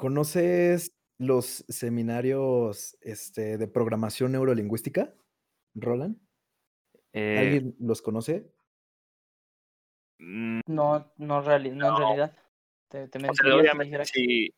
[0.00, 5.14] ¿Conoces los seminarios, este, de programación neurolingüística,
[5.74, 6.16] Roland?
[7.12, 8.52] Eh ¿Alguien los conoce?
[10.66, 11.96] No, no reali no en No.
[11.96, 12.36] realidad.
[12.88, 14.50] Te te O sea, mentiría si obviamente sí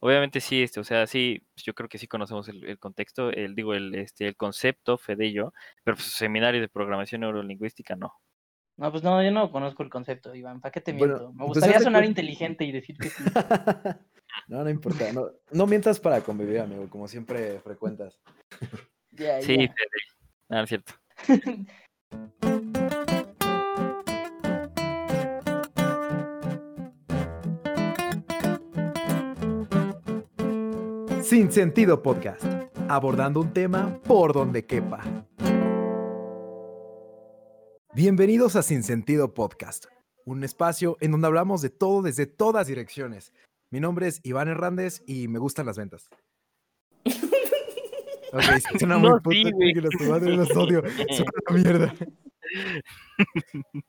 [0.00, 3.30] obviamente sí, este, o sea, sí, pues, yo creo que sí conocemos el el contexto,
[3.30, 5.52] el digo, el, este, el concepto, Fede y yo,
[5.84, 8.14] pero, pues, seminario de programación neurolingüística, no.
[8.78, 11.32] No, pues no, yo no conozco el concepto, Iván, ¿para qué te Bueno, miento?
[11.32, 13.34] Me pues, gustaría sonar inteligente y decir que sí.
[14.48, 18.20] No, no importa, no no mientas para convivir, amigo, como siempre frecuentas.
[19.42, 19.68] Sí,
[20.48, 20.92] no es cierto.
[31.22, 32.44] Sin Sentido Podcast,
[32.88, 35.02] abordando un tema por donde quepa.
[37.94, 39.86] Bienvenidos a Sin Sentido Podcast,
[40.24, 43.32] un espacio en donde hablamos de todo desde todas direcciones.
[43.70, 46.08] Mi nombre es Iván Hernández y me gustan las ventas.
[48.32, 49.72] Ok, sí, suena muy No, puto, sí, güey.
[49.72, 50.82] chinguen a su madre, los odio,
[51.16, 51.94] son una mierda.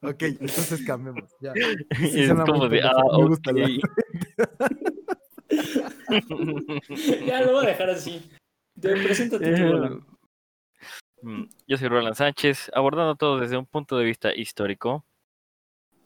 [0.04, 1.54] Ok, entonces cambiemos, ya.
[1.98, 3.52] Sí, Es como de, ah, me gusta.
[7.26, 8.30] Ya lo voy a dejar así.
[8.80, 10.04] Te preséntate Roland.
[11.24, 15.04] Mm, Yo soy Roland Sánchez, abordando todo desde un punto de vista histórico.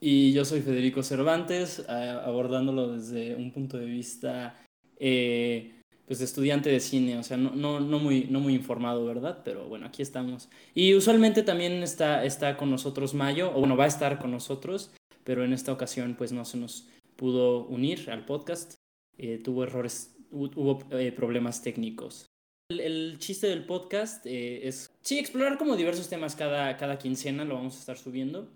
[0.04, 4.60] Y yo soy Federico Cervantes, a- abordándolo desde un punto de vista
[4.98, 5.76] eh,
[6.08, 9.42] pues de estudiante de cine, o sea, no, no, no, muy, no muy informado, ¿verdad?
[9.46, 10.50] Pero bueno, aquí estamos.
[10.74, 14.92] Y usualmente también está, está con nosotros Mayo, o bueno, va a estar con nosotros,
[15.24, 18.74] pero en esta ocasión pues no se nos pudo unir al podcast,
[19.18, 22.26] eh, tuvo errores, hu- hubo eh, problemas técnicos.
[22.72, 27.46] El, el chiste del podcast eh, es, sí, explorar como diversos temas cada, cada quincena,
[27.46, 28.50] lo vamos a estar subiendo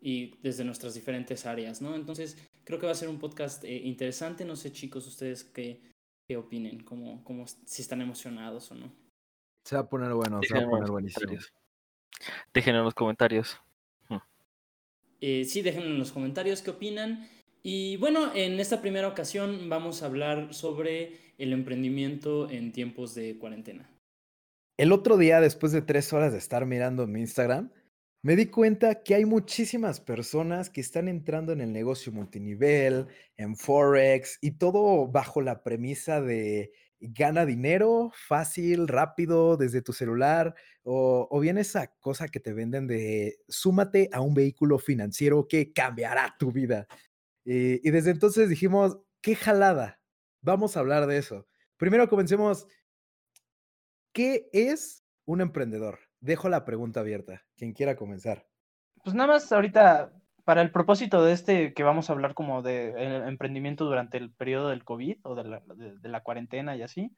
[0.00, 1.94] y desde nuestras diferentes áreas, ¿no?
[1.94, 4.44] Entonces, creo que va a ser un podcast eh, interesante.
[4.44, 5.80] No sé, chicos, ustedes qué,
[6.28, 8.92] qué opinen, cómo, cómo, si están emocionados o no.
[9.64, 11.26] Se va a poner bueno, se va a poner los buenísimo.
[11.26, 11.52] comentarios.
[12.52, 13.60] Déjenlo en los comentarios.
[15.20, 17.28] Eh, sí, déjenme en los comentarios qué opinan.
[17.62, 23.36] Y bueno, en esta primera ocasión vamos a hablar sobre el emprendimiento en tiempos de
[23.38, 23.90] cuarentena.
[24.78, 27.70] El otro día, después de tres horas de estar mirando mi Instagram,
[28.22, 33.56] me di cuenta que hay muchísimas personas que están entrando en el negocio multinivel, en
[33.56, 41.40] Forex y todo bajo la premisa de gana dinero fácil, rápido, desde tu celular, o,
[41.40, 46.52] bien esa cosa que te venden de súmate a un vehículo financiero que cambiará tu
[46.52, 46.86] vida.
[47.46, 50.00] Eh, y desde entonces dijimos, qué jalada,
[50.42, 51.48] vamos a hablar de eso.
[51.78, 52.66] Primero comencemos,
[54.12, 56.09] ¿qué es un emprendedor?
[56.20, 58.46] Dejo la pregunta abierta, quien quiera comenzar.
[59.02, 60.12] Pues nada más ahorita,
[60.44, 64.32] para el propósito de este que vamos a hablar como de el emprendimiento durante el
[64.32, 67.16] periodo del COVID o de la, de, de la cuarentena y así,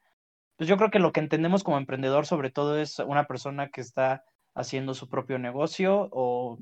[0.57, 3.81] pues yo creo que lo que entendemos como emprendedor sobre todo es una persona que
[3.81, 4.25] está
[4.55, 6.59] haciendo su propio negocio o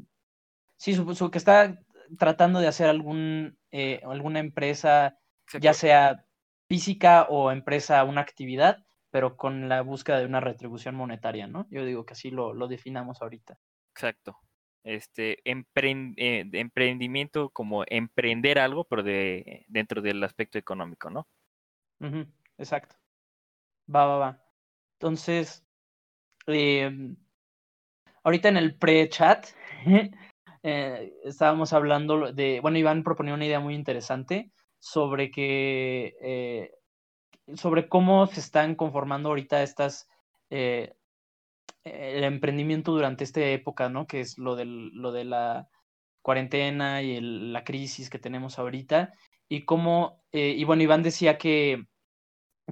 [0.78, 1.80] sí, su, su- que está
[2.18, 5.18] tratando de hacer algún, eh, alguna empresa,
[5.60, 6.26] ya sea
[6.68, 8.78] física o empresa, una actividad,
[9.12, 11.68] pero con la búsqueda de una retribución monetaria, ¿no?
[11.70, 13.58] Yo digo que así lo, lo definamos ahorita.
[13.94, 14.38] Exacto.
[14.84, 21.28] Este, empren- eh, emprendimiento como emprender algo, pero de dentro del aspecto económico, ¿no?
[22.58, 22.96] Exacto.
[23.94, 24.44] Va, va, va.
[25.00, 25.66] Entonces,
[26.48, 27.16] em,
[28.24, 29.48] ahorita en el pre-chat
[30.64, 36.72] eh, estábamos hablando de, bueno, Iván proponía una idea muy interesante sobre que, eh,
[37.56, 40.08] sobre cómo se están conformando ahorita estas,
[40.50, 40.94] eh,
[41.84, 44.08] el emprendimiento durante esta época, ¿no?
[44.08, 45.70] Que es lo del, lo de la
[46.22, 49.14] cuarentena y la crisis que tenemos ahorita.
[49.50, 51.86] Y cómo, eh, y bueno, Iván decía que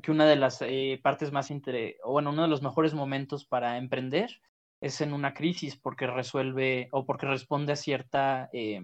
[0.02, 3.46] que una de las eh, partes más inter o bueno, uno de los mejores momentos
[3.46, 4.42] para emprender
[4.82, 8.82] es en una crisis porque resuelve o porque responde a cierta eh,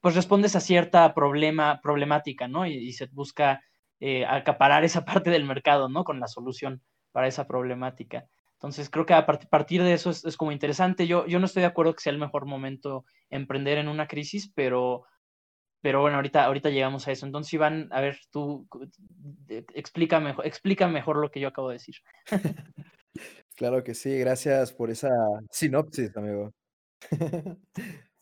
[0.00, 2.66] pues respondes a cierta problema problemática, ¿no?
[2.66, 3.62] Y, se busca
[4.00, 6.04] eh, acaparar esa parte del mercado, ¿no?
[6.04, 6.82] Con la solución
[7.12, 8.26] para esa problemática.
[8.54, 11.06] Entonces creo que a part partir de eso es, es, como interesante.
[11.06, 14.52] Yo, yo no estoy de acuerdo que sea el mejor momento emprender en una crisis,
[14.54, 15.04] pero
[15.82, 17.26] pero bueno, ahorita, ahorita llegamos a eso.
[17.26, 18.68] Entonces, Iván, a ver, tú
[19.48, 21.96] explica mejor, explica mejor lo que yo acabo de decir.
[23.56, 25.10] Claro que sí, gracias por esa
[25.50, 26.54] sinopsis, amigo.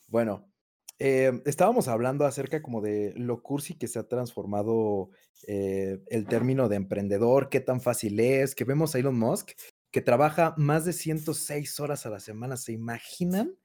[0.09, 0.51] bueno,
[0.99, 5.11] eh, estábamos hablando acerca como de lo cursi que se ha transformado
[5.47, 9.53] eh, el término de emprendedor, qué tan fácil es, que vemos a Elon Musk,
[9.91, 13.57] que trabaja más de 106 horas a la semana, ¿se imaginan?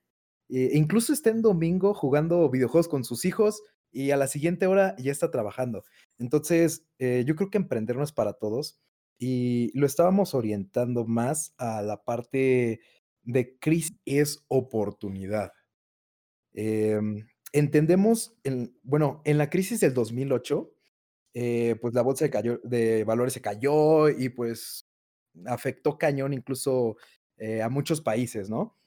[0.49, 4.95] Eh, incluso está en domingo jugando videojuegos con sus hijos y a la siguiente hora
[4.97, 5.83] ya está trabajando.
[6.19, 8.79] Entonces, eh, yo creo que emprender no es para todos
[9.17, 12.81] y lo estábamos orientando más a la parte
[13.23, 15.51] de crisis es oportunidad.
[16.53, 20.71] Em, entendemos, en, bueno, en la crisis del 2008,
[21.35, 22.27] eh, pues la bolsa
[22.63, 24.87] de, valores se cayó y pues
[25.45, 26.97] afectó cañón incluso
[27.37, 28.77] eh, a muchos países, ¿no?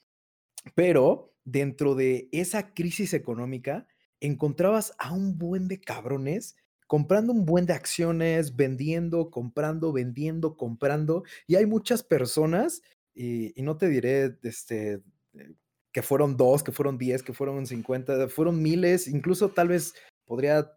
[0.75, 3.87] Pero dentro de esa crisis económica,
[4.21, 11.25] encontrabas a un buen de cabrones comprando un buen de acciones, vendiendo, comprando, vendiendo, comprando,
[11.47, 12.83] y hay muchas personas,
[13.15, 15.01] y, y no te diré este,
[15.35, 15.55] eh,
[15.97, 19.95] que fueron dos, que fueron diez, que fueron cincuenta, fueron miles, incluso tal vez
[20.27, 20.71] podría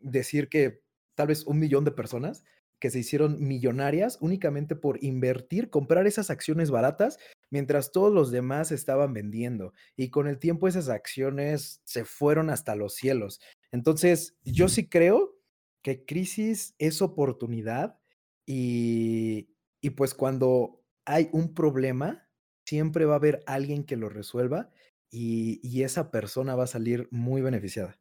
[0.00, 0.82] decir que
[1.14, 2.42] tal vez un millón de personas
[2.80, 7.20] que se hicieron millonarias únicamente por invertir, comprar esas acciones baratas,
[7.50, 9.74] mientras todos los demás estaban vendiendo.
[9.94, 13.40] Y con el tiempo esas acciones se fueron hasta los cielos.
[13.70, 15.38] Entonces, yo sí creo
[15.82, 18.00] que crisis es oportunidad
[18.44, 19.50] y,
[19.80, 22.27] y pues cuando hay un problema,
[22.68, 24.68] siempre va a haber alguien que lo resuelva
[25.10, 27.98] y, y esa persona va a salir muy beneficiada.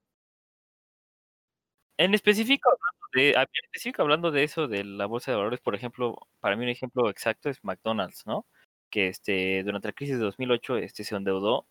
[1.98, 2.70] En específico,
[3.14, 6.64] de, en específico, hablando de eso, de la bolsa de valores, por ejemplo, para mí
[6.64, 8.46] un ejemplo exacto es McDonald's, ¿no?
[8.92, 11.66] Que este, durante la crisis de 2008 este, se endeudó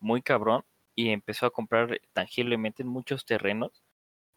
[0.00, 0.64] muy cabrón
[0.96, 3.84] y empezó a comprar tangiblemente en muchos terrenos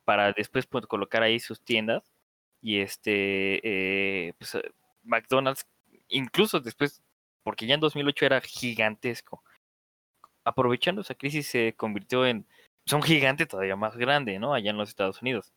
[0.05, 2.13] para después pues, colocar ahí sus tiendas
[2.61, 4.57] y este eh, pues,
[5.03, 5.65] McDonald's
[6.09, 7.01] incluso después
[7.43, 9.43] porque ya en 2008 era gigantesco.
[10.45, 12.45] Aprovechando esa crisis se convirtió en
[12.85, 15.53] pues, un gigante todavía más grande no allá en los Estados Unidos.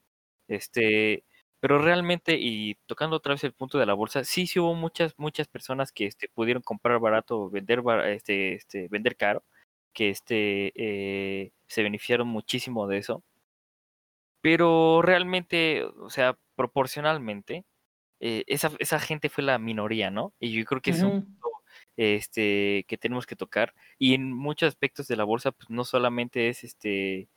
[0.48, 1.24] Este
[1.60, 5.14] pero realmente y tocando otra vez el punto de la bolsa sí sí hubo muchas
[5.18, 9.44] muchas personas que este pudieron comprar barato vender este este vender caro
[9.96, 13.24] que este eh, se beneficiaron muchísimo de eso.
[14.42, 17.64] Pero realmente, o sea, proporcionalmente,
[18.20, 20.34] eh, esa, esa gente fue la minoría, ¿no?
[20.38, 21.48] Y yo creo que es un punto
[21.96, 23.75] este, que tenemos que tocar.
[23.98, 27.28] Y en muchos aspectos de la bolsa, pues no solamente es este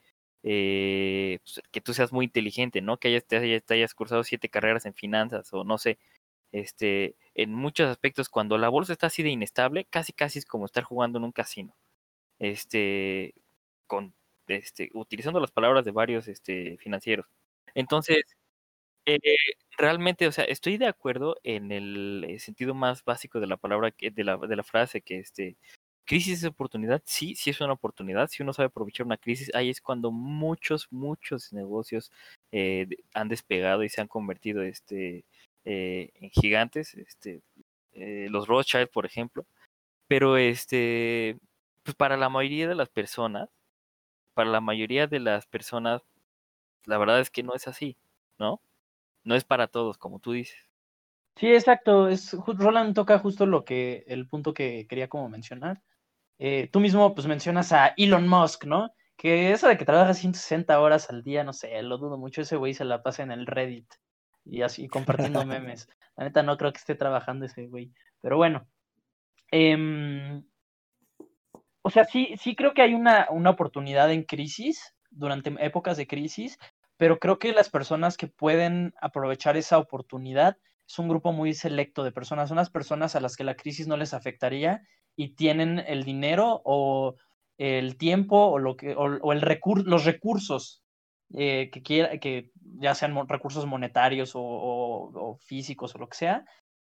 [0.44, 2.98] eh, pues, que tú seas muy inteligente, ¿no?
[2.98, 3.26] Que hayas,
[3.70, 6.00] hayas cursado siete carreras en finanzas o no sé.
[6.52, 10.66] Este, en muchos aspectos, cuando la bolsa está así de inestable, casi casi es como
[10.66, 11.76] estar jugando en un casino.
[12.40, 13.36] Este,
[13.88, 14.14] con
[14.48, 17.28] este, utilizando las palabras de varios este, financieros.
[17.76, 18.24] Entonces,
[19.06, 19.19] eh,
[19.78, 23.94] realmente, o sea, estoy de acuerdo en el eh, sentido más básico de la palabra,
[24.00, 25.57] de la, de la frase, que este,
[26.06, 29.69] crisis es oportunidad, sí, sí es una oportunidad, si uno sabe aprovechar una crisis, ahí
[29.69, 32.12] es cuando muchos, muchos negocios
[32.51, 35.25] eh, han despegado y se han convertido este,
[35.66, 37.42] en gigantes, este,
[37.94, 39.45] los Rothschild, por ejemplo,
[40.07, 41.38] pero este,
[41.84, 43.50] pues para la mayoría de las personas,
[44.34, 46.04] para la mayoría de las personas,
[46.86, 47.98] la verdad es que no es así,
[48.40, 48.62] ¿no?
[49.30, 50.58] No es para todos, como tú dices.
[51.36, 52.08] Sí, exacto.
[52.08, 55.84] Es, Roland toca justo lo que, el punto que quería como mencionar.
[56.40, 58.92] Eh, tú mismo pues mencionas a Elon Musk, ¿no?
[59.16, 62.42] Que eso de que trabaja 160 horas al día, no sé, lo dudo mucho.
[62.42, 63.86] Ese güey se la pasa en el Reddit
[64.46, 65.88] y así compartiendo memes.
[66.18, 67.94] La neta no creo que esté trabajando ese güey.
[68.22, 68.68] Pero bueno.
[69.52, 70.42] Eh,
[71.84, 76.08] o sea, sí, sí creo que hay una, una oportunidad en crisis, durante épocas de
[76.08, 76.58] crisis,
[77.00, 82.04] pero creo que las personas que pueden aprovechar esa oportunidad es un grupo muy selecto
[82.04, 84.81] de personas, son las personas a las que la crisis no les afectaría
[85.16, 87.16] y tienen el dinero o
[87.57, 90.83] el tiempo o, lo que, o, el recur los recursos
[91.35, 96.44] eh, que quiera, que ya sean recursos monetarios o, físicos o lo que sea,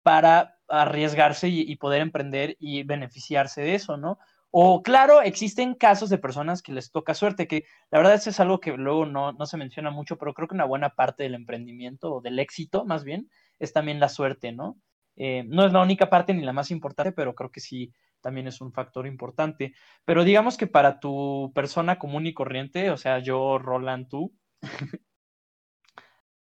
[0.04, 4.18] para arriesgarse y, y poder emprender y beneficiarse de eso, ¿no?
[4.50, 8.40] O claro, existen casos de personas que les toca suerte, que la verdad eso es
[8.40, 11.34] algo que luego no, no se menciona mucho, pero creo que una buena parte del
[11.34, 14.78] emprendimiento o del éxito más bien es también la suerte, ¿no?
[15.16, 18.46] Eh, no es la única parte ni la más importante, pero creo que sí también
[18.46, 19.74] es un factor importante.
[20.04, 24.34] Pero digamos que para tu persona común y corriente, o sea, yo, Roland, tú,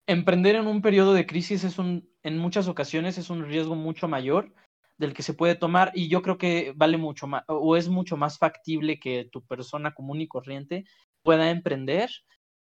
[0.07, 4.07] emprender en un periodo de crisis es un, en muchas ocasiones es un riesgo mucho
[4.07, 4.53] mayor
[5.01, 8.15] del que se puede tomar y yo creo que vale mucho más o es mucho
[8.15, 10.86] más factible que tu persona común y corriente
[11.24, 12.10] pueda emprender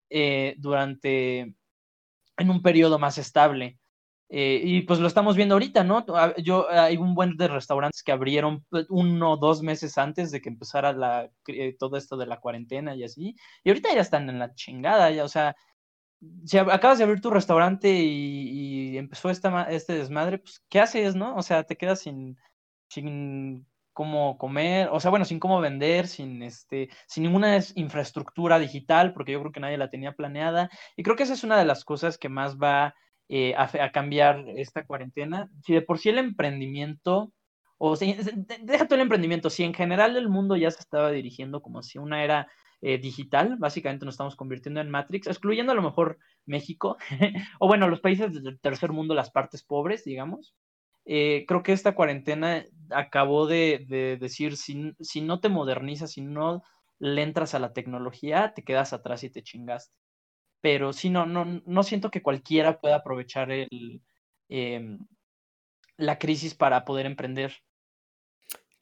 [0.09, 1.55] eh, durante
[2.39, 3.79] en un periodo más estable.
[4.33, 6.05] Eh, y pues lo estamos viendo ahorita, ¿no?
[6.15, 10.31] Ah, yo hay un buen de restaurantes que abrieron pues, uno o dos meses antes
[10.31, 13.35] de que empezara la, eh, todo esto de la cuarentena y así.
[13.65, 15.57] Y ahorita ya están en la chingada, ya, o sea,
[16.45, 21.37] si acabas de abrir tu restaurante y, empezó esta, este desmadre, pues, ¿qué haces, no?
[21.37, 22.37] O sea, te quedas sin,
[22.89, 29.13] sin cómo comer, o sea, bueno, sin cómo vender, sin este, sin ninguna infraestructura digital,
[29.13, 30.71] porque yo creo que nadie la tenía planeada.
[30.97, 32.95] Y creo que esa es una de las cosas que más va
[33.29, 35.49] eh, a, cambiar esta cuarentena.
[35.65, 37.33] Si de por sí el emprendimiento,
[37.79, 38.15] o sea,
[38.63, 41.99] deja todo el emprendimiento, si en general el mundo ya se estaba dirigiendo como si
[41.99, 42.49] una era
[42.83, 46.97] eh, digital, básicamente nos estamos convirtiendo en Matrix, excluyendo a lo mejor México,
[47.61, 50.55] o bueno, los países del tercer mundo, las partes pobres, digamos.
[51.05, 56.63] Eh, creo que esta cuarentena acabó de, decir, si, si, no te modernizas, si no
[56.99, 59.95] le entras a la tecnología, te quedas atrás y te chingaste.
[60.63, 64.03] Pero sí, no, no, no siento que cualquiera pueda aprovechar el,
[64.49, 64.99] em,
[65.97, 67.53] la crisis para poder emprender.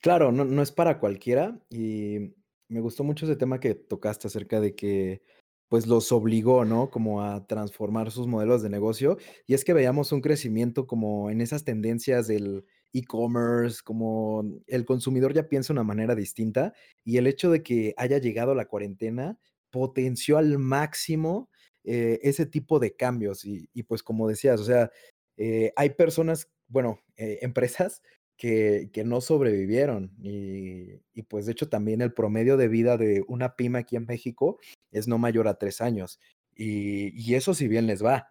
[0.00, 2.38] Claro, no, no es para cualquiera y
[2.68, 5.22] me gustó mucho ese tema que tocaste acerca de que
[5.68, 6.90] pues los obligó, ¿no?
[6.90, 9.18] Como a transformar sus modelos de negocio.
[9.46, 15.34] Y es que veíamos un crecimiento como en esas tendencias del e-commerce, como el consumidor
[15.34, 16.72] ya piensa de una manera distinta
[17.04, 19.38] y el hecho de que haya llegado la cuarentena
[19.70, 21.50] potenció al máximo
[21.84, 23.44] eh, ese tipo de cambios.
[23.44, 24.90] Y, pues como decías, o sea,
[25.37, 28.02] eh, hay personas, bueno, eh, empresas
[28.38, 30.12] que, no sobrevivieron.
[30.23, 34.59] Y, pues de hecho también el promedio de vida de una pyme aquí en México
[34.92, 36.21] es no mayor a tres años.
[36.54, 38.28] Y, eso si bien les va.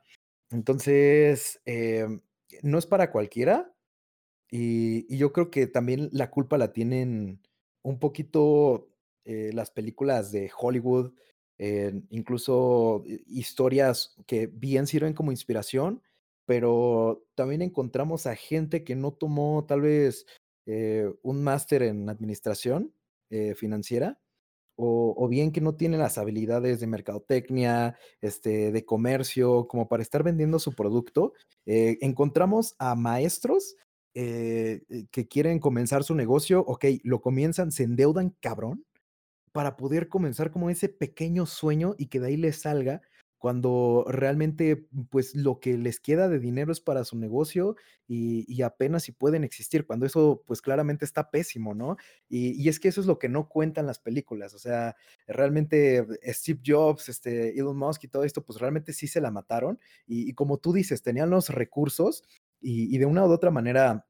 [0.49, 2.21] Entonces, em,
[2.63, 3.73] no es para cualquiera.
[4.49, 7.41] Y, yo creo que también la culpa la tienen
[7.83, 8.89] un poquito
[9.25, 11.13] eh, las películas de Hollywood,
[11.59, 16.01] eh, incluso historias que bien sirven como inspiración,
[16.47, 20.25] pero también encontramos a gente que no tomó tal vez
[20.65, 22.93] eh, un máster en administración
[23.29, 24.17] eh, financiera
[24.79, 30.21] o, bien que no tiene las habilidades de mercadotecnia, este, de comercio, como para estar
[30.23, 31.33] vendiendo su producto.
[31.65, 33.75] Eh, encontramos a maestros
[34.13, 38.83] que quieren comenzar su negocio, ok, lo comienzan, se endeudan cabrón
[39.51, 43.01] para poder comenzar como ese pequeño sueño y que de ahí les salga
[43.37, 47.75] cuando realmente pues lo que les queda de dinero es para su negocio
[48.07, 51.97] y, apenas si pueden existir, cuando eso pues claramente está pésimo, ¿no?
[52.29, 54.95] Y, es que eso es lo que no cuentan las películas, o sea,
[55.27, 59.79] realmente Steve Jobs, este, Elon Musk y todo esto pues realmente sí se la mataron
[60.05, 62.23] y, como tú dices, tenían los recursos
[62.61, 64.05] y, de una u otra manera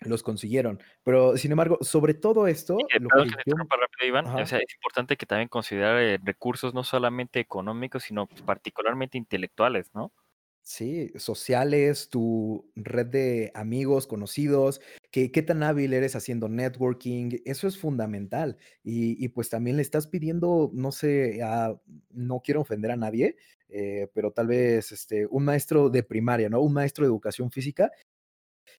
[0.00, 0.80] los consiguieron.
[1.02, 2.76] Pero, sin embargo, sobre todo esto...
[3.00, 4.26] lo que rápido, Iván.
[4.26, 9.90] O sea, es importante que también considerar eh, recursos no solamente económicos, sino particularmente intelectuales,
[9.94, 10.12] ¿no?
[10.66, 17.68] Sí, sociales, tu red de amigos, conocidos, que, qué tan hábil eres haciendo networking, eso
[17.68, 18.56] es fundamental.
[18.82, 23.36] Y, y pues también le estás pidiendo, no sé, a, no quiero ofender a nadie,
[23.68, 26.60] eh, pero tal vez este, un maestro de primaria, ¿no?
[26.60, 27.90] Un maestro de educación física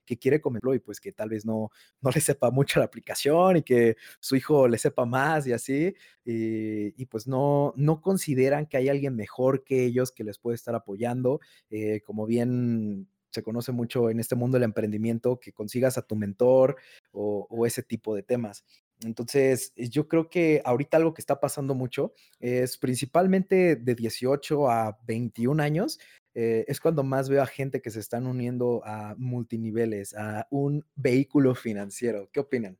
[0.06, 1.70] que quiere comerlo y pues que tal vez no,
[2.02, 5.96] no le sepa mucho la aplicación y que su hijo le sepa más y así,
[6.26, 10.76] y, pues no, no consideran que hay alguien mejor que ellos que les puede estar
[10.76, 11.40] apoyando,
[11.70, 16.16] eh, como bien se conoce mucho en este mundo del emprendimiento, que consigas a tu
[16.16, 16.78] mentor
[17.12, 18.64] o, o ese tipo de temas.
[19.04, 24.98] Entonces, yo creo que ahorita algo que está pasando mucho es principalmente de 18 a
[25.06, 26.00] 21 años,
[26.36, 30.86] eh, es cuando más veo a gente que se están uniendo a multiniveles, a un
[30.96, 32.30] vehículo financiero.
[32.34, 32.78] ¿Qué opinan?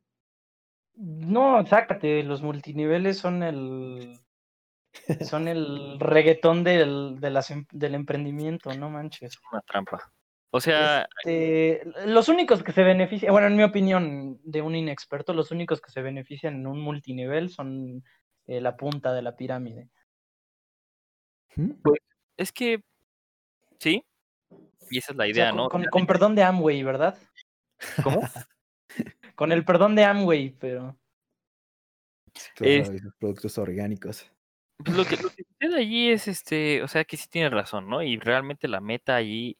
[0.94, 4.20] No, sácate, los multiniveles son el
[5.30, 9.38] son el reggaetón del, em, del emprendimiento, no manches.
[9.50, 10.12] Una trampa.
[10.50, 15.34] O sea, este, los únicos que se benefician, bueno, en mi opinión de un inexperto,
[15.34, 18.04] los únicos que se benefician en un multinivel son
[18.46, 19.88] eh, la punta de la pirámide.
[21.54, 22.00] Pues
[22.36, 22.82] es que
[23.78, 24.04] Sí,
[24.90, 25.68] y esa es la idea, ¿no?
[25.68, 27.18] Con, perdón de Amway, ¿verdad?
[28.02, 28.22] ¿Cómo?
[29.34, 30.96] con el perdón de Amway, pero.
[33.18, 34.30] productos orgánicos.
[34.78, 37.88] Pues lo que, lo que sucede allí es este, o sea que sí tiene razón,
[37.88, 38.02] ¿no?
[38.02, 39.56] Y realmente la meta allí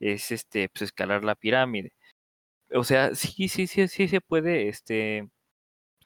[0.00, 1.92] es este, pues escalar la pirámide.
[2.74, 5.28] O sea, sí, sí, sí, sí se puede, este,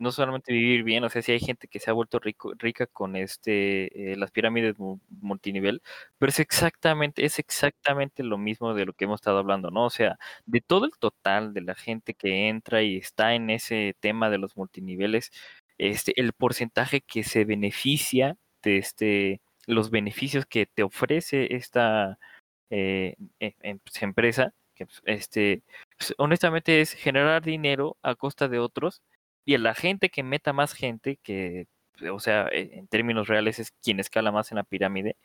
[0.00, 2.86] no solamente vivir bien, o sea, si hay gente que se ha vuelto rico, rica
[2.86, 4.76] con este eh, las pirámides
[5.20, 5.82] multinivel,
[6.18, 9.84] pero es exactamente, es exactamente lo mismo de lo que hemos estado hablando, ¿no?
[9.86, 13.94] O sea, de todo el total de la gente que entra y está en ese
[14.00, 15.30] tema de los multiniveles,
[15.78, 22.18] este, el porcentaje que se beneficia de este, los beneficios que te ofrece esta
[22.70, 25.62] eh, e, em, pues, empresa, pues, este,
[25.98, 29.02] pues, honestamente es generar dinero a costa de otros
[29.44, 31.66] y la gente que meta más gente, que,
[32.12, 35.16] o sea, e, en términos reales es quien escala más en la pirámide,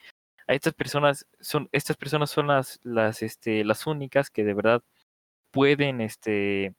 [0.48, 4.84] a estas personas son, estas personas son las, las, este, las únicas que de verdad
[5.52, 6.74] pueden, este,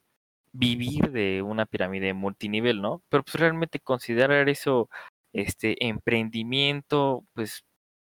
[0.57, 3.01] vivir de una pirámide multinivel, ¿no?
[3.09, 4.89] Pero pues realmente considerar eso
[5.33, 7.63] este emprendimiento, pues,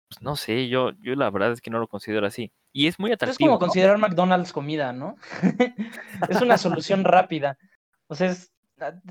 [0.09, 2.51] pues no sé, yo, yo la verdad es que no lo considero así.
[2.73, 3.33] Y es muy atractivo.
[3.33, 3.59] Es como ¿no?
[3.59, 5.17] considerar McDonald's comida, ¿no?
[6.29, 7.59] es una solución rápida.
[8.09, 8.53] O sea, es,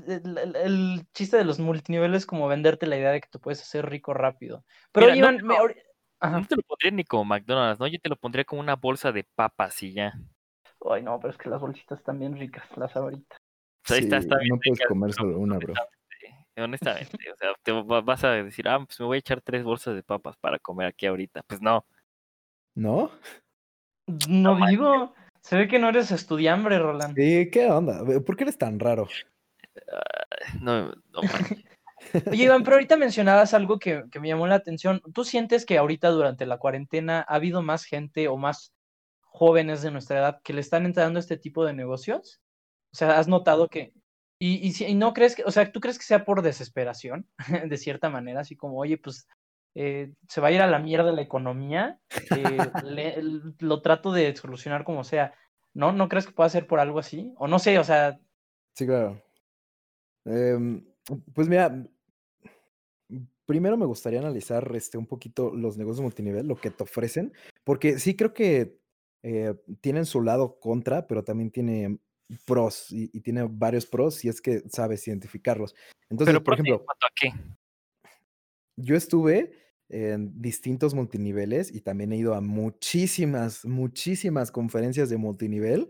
[0.06, 3.40] el, el- el chiste de los multiniveles es como venderte la idea de que tú
[3.40, 4.64] puedes hacer rico rápido.
[4.92, 5.44] Pero Mira, no, Iván, no.
[5.46, 5.82] me- ahori-
[6.22, 6.40] Ajá.
[6.40, 7.86] No te lo pondría ni como McDonald's, ¿no?
[7.86, 10.12] Yo te lo pondría como una bolsa de papas y ya.
[10.90, 13.38] Ay, no, pero es que las bolsitas están bien ricas, las ahoritas.
[13.82, 15.74] Pues ahí está, Sí, está bien no puedes comer solo una, bro.
[16.58, 19.64] honestamente, o sea, te va- vas a decir, ah, pues me voy a echar tres
[19.64, 21.42] bolsas de papas para comer aquí ahorita.
[21.46, 21.86] Pues no.
[22.74, 23.10] ¿No?
[24.28, 27.16] No digo, se ve que no eres estudiambre, Roland.
[27.16, 28.04] Sí, ¿qué onda?
[28.26, 29.08] ¿Por qué eres tan raro?
[30.60, 31.20] No, no.
[32.30, 35.02] Oye, Iván, pero ahorita mencionabas algo que, que me llamó la atención.
[35.12, 38.72] ¿Tú sientes que ahorita durante la cuarentena ha habido más gente o más
[39.20, 42.40] jóvenes de nuestra edad que le están entrando a este tipo de negocios?
[42.92, 43.92] O sea, ¿has notado que...
[44.42, 47.28] Y, y, no crees que, o sea, ¿tú crees que sea por desesperación,
[47.68, 48.40] de cierta manera?
[48.40, 49.28] Así como, oye, pues
[49.74, 51.98] eh, se va a ir a la mierda la economía,
[52.30, 53.22] eh, le-
[53.58, 55.34] lo trato de solucionar como sea.
[55.74, 55.92] ¿No?
[55.92, 57.32] ¿No crees que pueda ser por algo así?
[57.36, 58.18] O no sé, o sea,
[58.74, 59.22] Sí, claro.
[60.24, 60.84] Em,
[61.34, 61.86] pues mira,
[63.46, 67.32] primero me gustaría analizar este, un poquito los negocios multinivel, lo que te ofrecen,
[67.64, 68.78] porque sí creo que
[69.22, 71.98] eh, tienen su lado contra, pero también tiene
[72.44, 75.74] pros y, y tiene varios pros si es que sabes identificarlos.
[76.08, 77.32] Entonces, Pero por ¿en ejemplo, cuanto a qué?
[78.76, 79.52] yo estuve
[79.88, 85.88] en distintos multiniveles y también he ido a muchísimas, muchísimas conferencias de multinivel.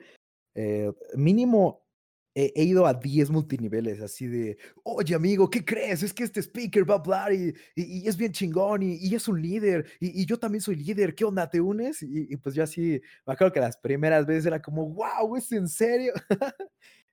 [0.55, 1.87] Eh, mínimo
[2.35, 6.03] he, ido a 10 multiniveles, así de, oye amigo, ¿qué crees?
[6.03, 9.87] Es que este speaker va a hablar y, es bien chingón y, es un líder
[10.01, 11.49] y, yo también soy líder, ¿qué onda?
[11.49, 12.03] ¿Te unes?
[12.03, 15.69] Y, pues yo así, me acuerdo que las primeras veces era como, wow, ¿es en
[15.69, 16.13] serio?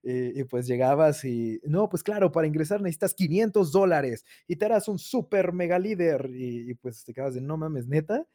[0.09, 4.87] Y, pues llegabas y, no, pues claro, para ingresar necesitas 500 dólares y te harás
[4.87, 6.29] un super mega líder.
[6.33, 8.25] Y, pues te quedas de, no mames, neta.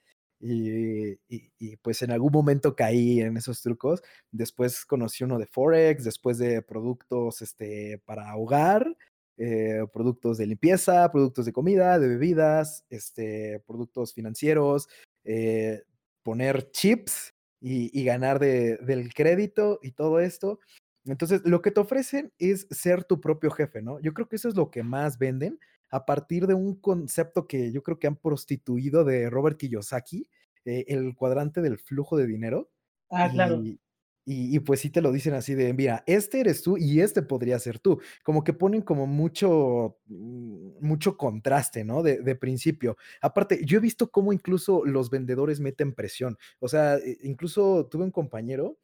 [0.42, 4.02] Y, y- pues en algún momento caí en esos trucos.
[4.32, 8.96] Después conocí uno de Forex, después de productos este, para hogar,
[9.38, 14.88] eh, productos de limpieza, productos de comida, de bebidas, este, productos financieros,
[15.24, 15.82] eh,
[16.22, 20.58] poner chips y, y ganar de- del crédito y todo esto.
[21.04, 23.98] Entonces, lo que te ofrecen es ser tu propio jefe, ¿no?
[24.00, 25.58] Yo creo que eso es lo que más venden
[25.92, 30.28] a partir de un concepto que yo creo que han prostituido de Robert Kiyosaki,
[30.64, 32.70] eh, el cuadrante del flujo de dinero.
[33.10, 33.64] ah, claro.
[33.64, 33.80] Y,
[34.24, 37.22] y- y pues sí te lo dicen así de, mira, este eres tú y este
[37.22, 38.00] podría ser tú.
[38.24, 42.02] Como que ponen como mucho, mm, mucho contraste, ¿no?
[42.02, 42.96] De, de principio.
[43.20, 46.38] Aparte, yo he visto cómo incluso los vendedores meten presión.
[46.60, 48.78] O sea, e- incluso tuve un compañero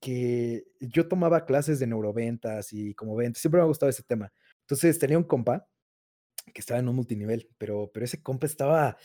[0.00, 4.32] que yo tomaba clases de neuroventas y como ventas, siempre me ha gustado ese tema.
[4.62, 5.68] Entonces tenía un compa
[6.52, 8.96] que estaba en un multinivel, pero, pero ese compa estaba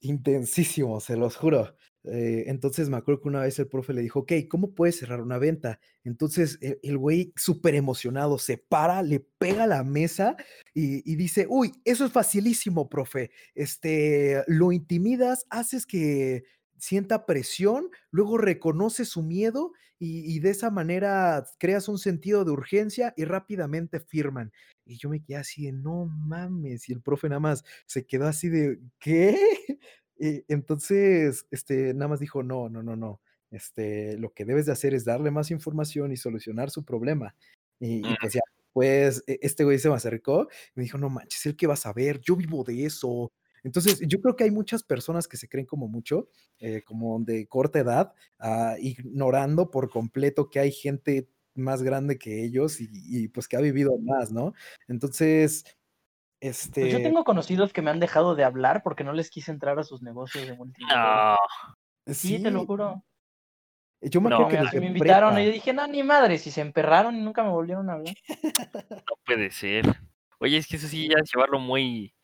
[0.00, 1.76] intensísimo, se los juro.
[2.04, 5.20] Eh, entonces me acuerdo que una vez el profe le dijo, ok, ¿cómo puedes cerrar
[5.20, 5.80] una venta?
[6.02, 10.36] Entonces el, el güey súper emocionado se para, le pega a la mesa
[10.72, 13.30] y, dice, uy, eso es facilísimo, profe.
[13.54, 16.44] Este, lo intimidas, haces que
[16.78, 23.12] sienta presión, luego reconoce su miedo y de esa manera creas un sentido de urgencia
[23.18, 24.50] y rápidamente firman.
[24.90, 28.26] Y yo me quedé así de, no mames, y el profe nada más se quedó
[28.26, 29.36] así de, ¿qué?
[30.22, 33.22] Y entonces, este, nada más dijo, no, no, no, no.
[33.50, 37.34] Este, lo que debes de hacer es darle más información y solucionar su problema.
[37.78, 38.16] Y, y Mm.
[38.16, 38.40] pues ya,
[38.72, 41.86] pues e- este güey se me acercó y me dijo, no manches, el que vas
[41.86, 43.32] a ver, yo vivo de eso.
[43.62, 47.46] Entonces, yo creo que hay muchas personas que se creen como mucho, eh, como de
[47.46, 51.28] corta edad, ah, ignorando por completo que hay gente
[51.60, 54.54] más grande que ellos y, y, pues que ha vivido más, ¿no?
[54.88, 55.64] Entonces,
[56.40, 56.80] este...
[56.80, 59.78] Pues yo tengo conocidos que me han dejado de hablar porque no les quise entrar
[59.78, 60.96] a sus negocios de multinivel.
[60.96, 61.36] No,
[62.06, 63.04] Sí, te lo juro.
[64.02, 66.62] Yo me No, acuerdo que me, invitaron y yo dije, no, ni madre, si se
[66.62, 68.14] emperraron y nunca me volvieron a hablar.
[69.06, 69.84] no puede ser.
[70.38, 72.14] Oye, es que eso sí ya es llevarlo muy,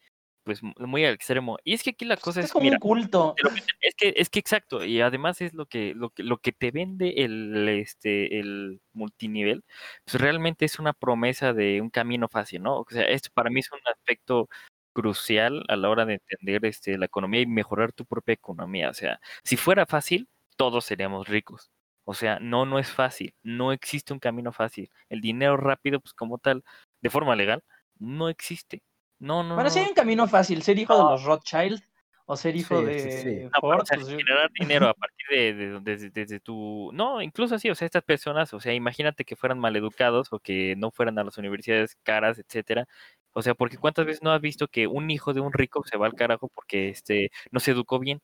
[0.46, 1.58] pues mu- muy al extremo.
[1.64, 3.34] Y es que aquí la cosa es es, como mira, un culto.
[3.80, 6.70] es que, es que exacto, y además es lo que, lo que, lo que te
[6.70, 9.64] vende el, este, el multinivel,
[10.04, 12.78] pues realmente es una promesa de un camino fácil, ¿no?
[12.78, 14.48] O sea, esto para mí es un aspecto
[14.92, 18.88] crucial a la hora de entender este, la economía y mejorar tu propia economía.
[18.90, 21.70] O sea, si fuera fácil, todos seríamos ricos.
[22.04, 24.90] O sea, no, no es fácil, no existe un camino fácil.
[25.08, 26.62] El dinero rápido, pues como tal,
[27.02, 27.64] de forma legal,
[27.98, 28.80] no existe.
[29.18, 31.82] No, no, Bueno, no, sí hay un camino fácil, ser hijo de los Rothschild
[32.26, 33.28] o ser hijo Sí, sí, sí.
[33.28, 34.50] de No, o sea, pues yo- generar
[34.84, 36.90] dinero a partir de, de- desde, desde tu...
[36.92, 40.74] No, incluso así, o sea, estas personas, o sea, imagínate que fueran maleducados o que
[40.76, 42.86] no fueran a las universidades caras, etcétera.
[43.32, 45.96] O sea, porque cuántas veces no has visto que un hijo de un rico se
[45.98, 48.20] va al carajo porque este no se educó bien.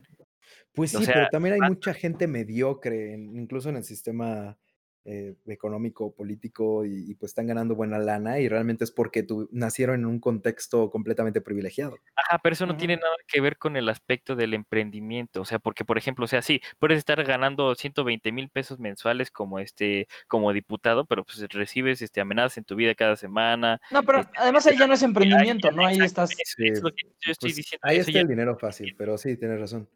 [0.74, 4.56] Pues O sí, sea, pero también hay mucha gente mediocre, incluso en el sistema
[5.04, 9.48] eh, económico, político, y, y pues están ganando buena lana y realmente es porque tu-
[9.50, 11.96] nacieron en un contexto completamente privilegiado.
[12.14, 15.40] Ajá, pero eso no tiene nada que ver con el aspecto del emprendimiento.
[15.40, 19.30] O sea, porque, por ejemplo, o sea, sí, puedes estar ganando 120 mil pesos mensuales
[19.30, 23.80] como este, como diputado, pero pues recibes este amenazas en tu vida cada semana.
[23.90, 25.86] No, pero este, además ahí ya no es emprendimiento, ¿no?
[25.86, 26.30] Ahí estás...
[26.30, 27.80] Eso, Sí, es lo que yo estoy Pues diciendo.
[27.88, 29.88] ahí está ya el dinero fácil, pero sí, tienes razón.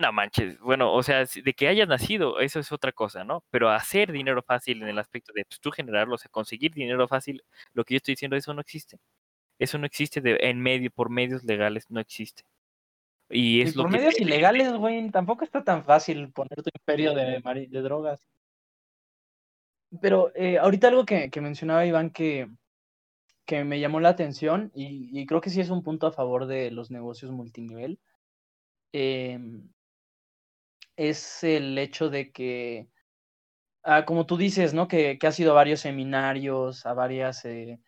[0.00, 3.44] No manches, bueno, o sea, de que hayas nacido, eso es otra cosa, ¿no?
[3.50, 7.06] Pero hacer dinero fácil en el aspecto de pues, tú generarlo, o sea, conseguir dinero
[7.06, 8.98] fácil, lo que yo estoy diciendo, eso no existe.
[9.58, 12.44] Eso no existe de, en medio, por medios legales, no existe.
[13.28, 16.70] Y Y es lo por que medios ilegales, güey, tampoco está tan fácil poner tu
[16.74, 18.26] imperio de, de drogas.
[20.00, 22.48] Pero eh, ahorita algo que, que mencionaba Iván que,
[23.44, 26.46] que me llamó la atención y, y creo que sí es un punto a favor
[26.46, 27.98] de los negocios multinivel,
[28.92, 29.68] em,
[31.00, 32.88] es el hecho de que,
[33.84, 34.86] ah, como tú dices, ¿no?
[34.86, 37.80] Que, que has ido a varios seminarios, a varias eh,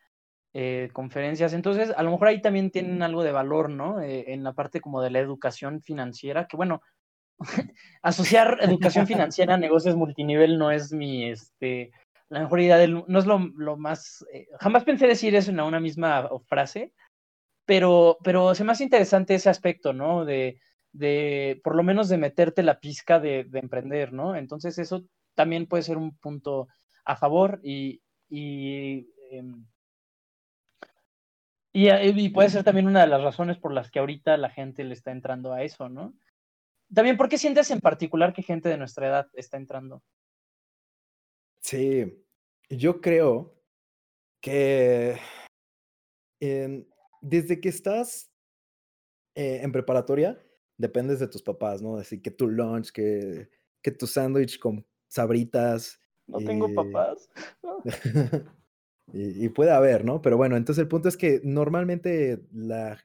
[0.54, 1.52] eh, conferencias.
[1.52, 4.00] Entonces, a lo mejor ahí también tienen algo de valor, ¿no?
[4.00, 6.80] Eh, en la parte como de la educación financiera, que bueno,
[8.02, 11.90] asociar educación financiera a negocios multinivel no es mi, este,
[12.30, 15.60] la mejor idea del, no es lo, lo más, eh, jamás pensé decir eso en
[15.60, 16.94] una misma frase,
[17.66, 20.24] pero, pero se me hace interesante ese aspecto, ¿no?
[20.24, 20.58] De,
[20.92, 24.36] de, por lo menos de meterte la pizca de, de emprender, ¿no?
[24.36, 26.68] Entonces eso también puede ser un punto
[27.04, 29.64] a favor y, y, em,
[31.72, 34.84] eh, y puede ser también una de las razones por las que ahorita la gente
[34.84, 36.14] le está entrando a eso, ¿no?
[36.94, 40.02] También, ¿por qué sientes en particular que gente de nuestra edad está entrando?
[41.62, 42.22] Sí,
[42.68, 43.54] yo creo
[44.42, 45.16] que
[46.40, 46.86] en-
[47.22, 48.30] desde que estás
[49.34, 50.38] eh, en preparatoria,
[50.82, 51.96] dependes de tus papás, ¿no?
[51.96, 53.48] Así que tu lunch, que,
[53.80, 56.00] que tu sándwich con sabritas.
[56.26, 57.30] No tengo y- papás.
[59.12, 60.20] y, y puede haber, ¿no?
[60.22, 62.98] Pero bueno, entonces el punto es que normalmente la,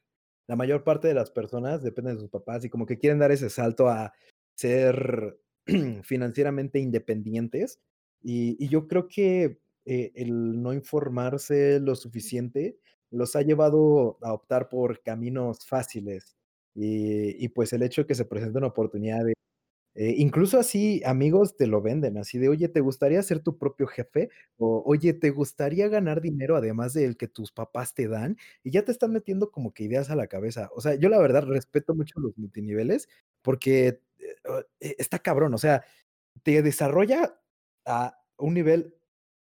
[0.47, 3.31] la mayor parte de las personas dependen de sus papás y como que quieren dar
[3.31, 4.13] ese salto a
[4.55, 5.39] ser
[6.03, 7.79] financieramente independientes.
[8.23, 12.77] Y, y yo creo que eh, el no informarse lo suficiente
[13.11, 16.35] los ha llevado a optar por caminos fáciles.
[16.77, 19.33] Y, y pues el hecho de que se presente una oportunidad de
[19.95, 23.87] eh, incluso así, amigos te lo venden, así de, oye, ¿te gustaría ser tu propio
[23.87, 24.29] jefe?
[24.57, 28.37] O, oye, ¿te gustaría ganar dinero además del que tus papás te dan?
[28.63, 30.69] Y ya te están metiendo como que ideas a la cabeza.
[30.75, 33.09] O sea, yo la verdad respeto mucho los multiniveles
[33.41, 33.87] porque
[34.19, 34.35] eh,
[34.81, 35.83] eh, está cabrón, o sea,
[36.43, 37.39] te desarrolla
[37.85, 38.95] a un nivel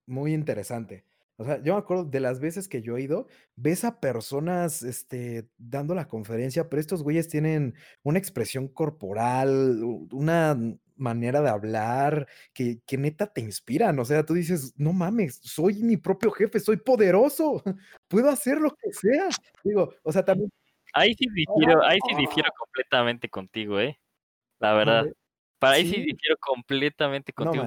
[0.07, 1.05] muy interesante.
[1.37, 4.83] O sea, yo me acuerdo de las veces que yo he ido, ves a personas
[4.83, 10.57] este, dando la conferencia, pero estos güeyes tienen una expresión corporal, una
[10.97, 13.99] manera de hablar que, que neta te inspiran.
[13.99, 17.62] O sea, tú dices, no mames, soy mi propio jefe, soy poderoso,
[18.09, 19.29] puedo hacer lo que sea.
[19.64, 20.51] Digo, o sea, también.
[20.92, 23.99] Ahí sí difiero, ahí sí difiero completamente contigo, ¿eh?
[24.61, 25.07] La verdad.
[25.64, 26.03] Para ahí sí Sí.
[26.03, 27.64] difiero completamente contigo.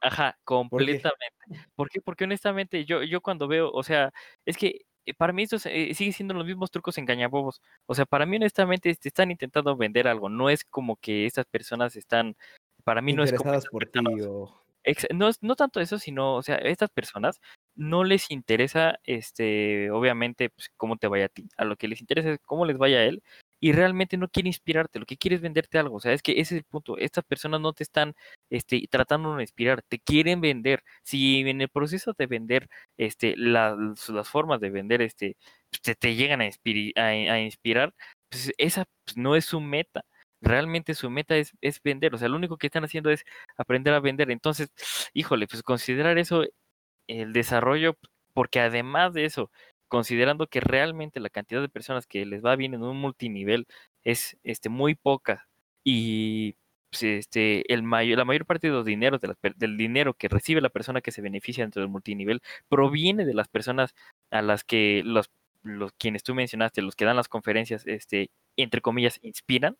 [0.00, 1.36] Ajá, completamente.
[1.74, 2.00] ¿Por qué?
[2.00, 4.12] Porque honestamente yo, yo cuando veo, o sea,
[4.44, 7.60] es que eh, para mí esto es, eh, sigue siendo los mismos trucos engañabobos.
[7.86, 10.28] O sea, para mí honestamente te están intentando vender algo.
[10.28, 12.36] No es como que estas personas están,
[12.84, 14.62] para mí no es como por ti o...
[15.14, 17.40] No, no tanto eso, sino, o sea, estas personas
[17.74, 21.48] no les interesa, este, obviamente, pues, cómo te vaya a ti.
[21.56, 23.22] A lo que les interesa es cómo les vaya a él.
[23.60, 25.96] Y realmente no quiere inspirarte, lo que quiere es venderte algo.
[25.96, 26.96] O sea, es que ese es el punto.
[26.98, 28.14] Estas personas no te están
[28.50, 30.82] este, tratando de inspirar, te quieren vender.
[31.02, 33.74] Si en el proceso de vender, este, las,
[34.28, 35.36] formas de vender, este,
[35.98, 36.48] te, llegan a,
[36.96, 37.94] a inspirar,
[38.30, 40.04] pues esa pues, no es su meta.
[40.40, 42.14] Realmente su meta es, es vender.
[42.14, 43.24] O sea, lo único que están haciendo es
[43.56, 44.30] aprender a vender.
[44.30, 44.70] Entonces,
[45.12, 46.44] híjole, pues considerar eso
[47.08, 47.98] el desarrollo,
[48.34, 49.50] porque además de eso,
[49.90, 53.66] considerando que realmente la cantidad de personas que les va bien en un multinivel
[54.04, 55.48] es este, muy poca
[55.84, 56.56] y
[56.90, 60.28] pues, este, el mayor, la mayor parte de los dineros, de per- del dinero que
[60.28, 63.94] recibe la persona que se beneficia dentro del multinivel, proviene de las personas
[64.30, 65.30] a las que los,
[65.62, 69.76] los quienes tú mencionaste, los que dan las conferencias, este, entre comillas, inspiran,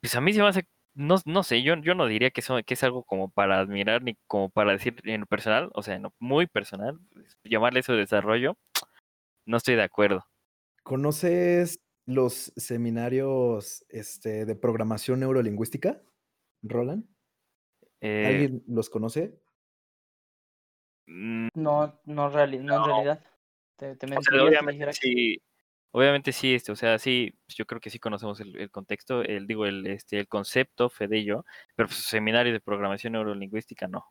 [0.00, 2.58] pues a mí se me hace no, no sé, yo, yo no diría que, eso,
[2.66, 6.02] que es algo como para admirar ni como para decir en personal, o sea, en
[6.02, 6.98] lo muy personal,
[7.44, 8.56] llamarle eso desarrollo,
[9.48, 10.24] no estoy de acuerdo.
[10.82, 16.02] ¿Conoces los seminarios este, de programación neurolingüística,
[16.62, 17.04] Roland?
[18.00, 19.40] Eh, ¿Alguien los conoce?
[21.06, 23.24] mm, No, no, reali- no en realidad.
[23.76, 25.38] Te, te o sea, mentiría si obviamente sí,
[25.92, 29.22] obviamente sí, este, o sea, sí, pues, yo creo que sí conocemos el, el contexto,
[29.22, 31.44] el, digo, el, este, el concepto, Fede y yo,
[31.76, 34.04] pero pues seminario de programación neurolingüística no.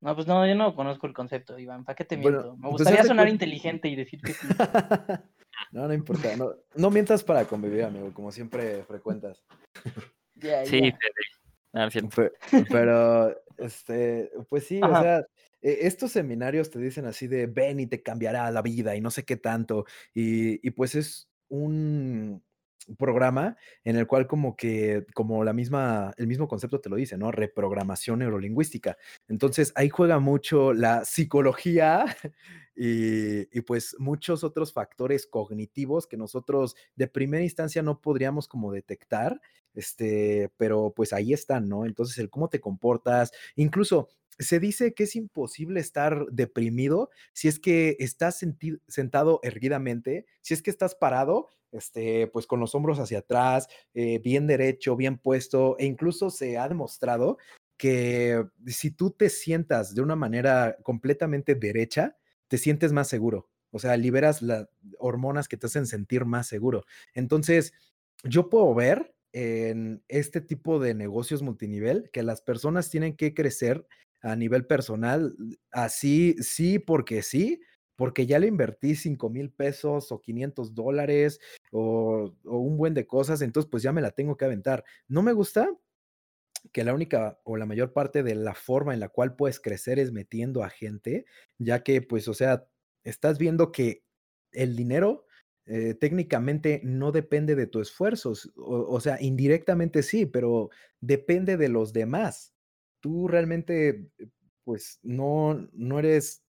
[0.00, 1.84] No, pues no, yo no conozco el concepto, Iván.
[1.84, 2.56] ¿Para qué te Bueno, miento?
[2.56, 4.48] Me entonces gustaría sonar inteligente y decir que sí.
[5.72, 6.34] no, no importa.
[6.36, 9.42] No, no mientas para convivir, amigo, como siempre frecuentas.
[10.36, 10.80] Ya, Sí.
[11.74, 12.08] Ah, no.
[12.08, 12.32] Pe-
[12.70, 15.18] Pero, este, pues sí, o sea,
[15.60, 19.10] e- estos seminarios te dicen así de ven y te cambiará la vida y no
[19.10, 19.84] sé qué tanto.
[20.14, 22.42] Y, y pues es un
[22.98, 27.16] programa en el cual como que, como la misma, el mismo concepto te lo dice,
[27.16, 27.30] ¿no?
[27.30, 28.96] Reprogramación neurolingüística.
[29.28, 32.04] Entonces ahí juega mucho la psicología
[32.74, 38.72] y, y pues muchos otros factores cognitivos que nosotros de primera instancia no podríamos como
[38.72, 39.40] detectar
[39.74, 41.86] este, pero pues ahí están, ¿no?
[41.86, 47.60] Entonces, el cómo te comportas, incluso se dice que es imposible estar deprimido si es
[47.60, 48.44] que estás
[48.88, 54.18] sentado erguidamente, si es que estás parado, este, pues con los hombros hacia atrás, eh,
[54.18, 57.38] bien derecho, bien puesto, e incluso se ha demostrado
[57.76, 62.16] que si tú te sientas de una manera completamente derecha,
[62.48, 63.48] te sientes más seguro.
[63.70, 66.84] O sea, liberas las hormonas que te hacen sentir más seguro.
[67.14, 67.72] Entonces,
[68.24, 73.86] yo puedo ver en este tipo de negocios multinivel que las personas tienen que crecer
[74.22, 75.34] a nivel personal,
[75.70, 77.60] así, sí, porque sí,
[77.96, 81.38] porque ya le invertí 5 mil pesos o 500 dólares
[81.70, 84.84] o, o un buen de cosas, entonces pues ya me la tengo que aventar.
[85.08, 85.70] No me gusta
[86.72, 89.98] que la única o la mayor parte de la forma en la cual puedes crecer
[89.98, 91.24] es metiendo a gente,
[91.58, 92.66] ya que pues, o sea,
[93.04, 94.04] estás viendo que
[94.52, 95.26] el dinero
[95.70, 101.70] eh, técnicamente no depende de tu esfuerzo, o, o sea, indirectamente sí, pero depende de
[101.70, 102.54] los demás.
[103.00, 104.28] Tú realmente, eh,
[104.64, 106.44] pues, no, no eres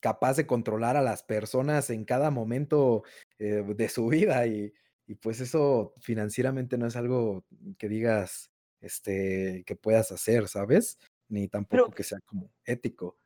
[0.00, 3.04] capaz de controlar a las personas en cada momento
[3.38, 4.72] eh, de su vida y,
[5.06, 7.46] y, pues eso financieramente no es algo
[7.78, 10.98] que digas, este, que puedas hacer, ¿sabes?
[11.28, 13.19] Ni tampoco Pero- que sea como ético.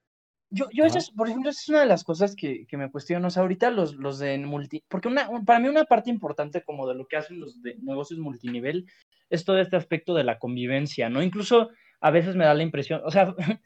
[0.54, 2.90] Yo, yo eso es, por ejemplo, esa es una de las cosas que, que me
[2.90, 3.26] cuestiono.
[3.26, 4.82] O sea, ahorita los, los de multi.
[4.88, 7.76] Porque una, un- para mí, una parte importante como de lo que hacen los de
[7.82, 8.86] negocios multinivel
[9.30, 11.22] es todo este aspecto de la convivencia, ¿no?
[11.22, 13.00] Incluso a veces me da la impresión.
[13.04, 13.34] O sea,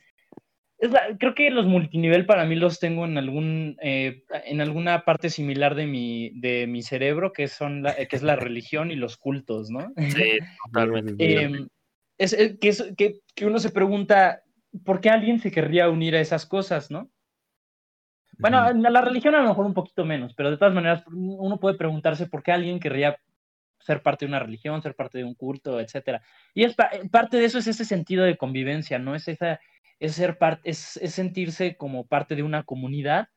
[0.79, 5.05] es la- creo que los multinivel para mí los tengo en algún eh, en alguna
[5.05, 8.95] parte similar de mi, de mi cerebro, que son la, que es la religión y
[8.97, 9.93] los cultos, ¿no?
[9.97, 10.39] Sí,
[10.73, 11.59] totalmente.
[12.17, 14.43] Es, es que, es- que, que uno se pregunta,
[14.85, 17.11] ¿por qué alguien se querría unir a esas cosas, no?
[18.39, 18.71] Bueno, Ujú.
[18.71, 21.77] en la religión a lo mejor un poquito menos, pero de todas maneras uno puede
[21.77, 23.19] preguntarse por qué alguien querría
[23.81, 26.23] ser parte de una religión, ser parte de un culto, etcétera.
[26.55, 29.15] Y es pa- parte de eso es ese sentido de convivencia, ¿no?
[29.15, 29.61] Es esa,
[29.99, 33.29] es ser parte, es, es sentirse como parte de una comunidad.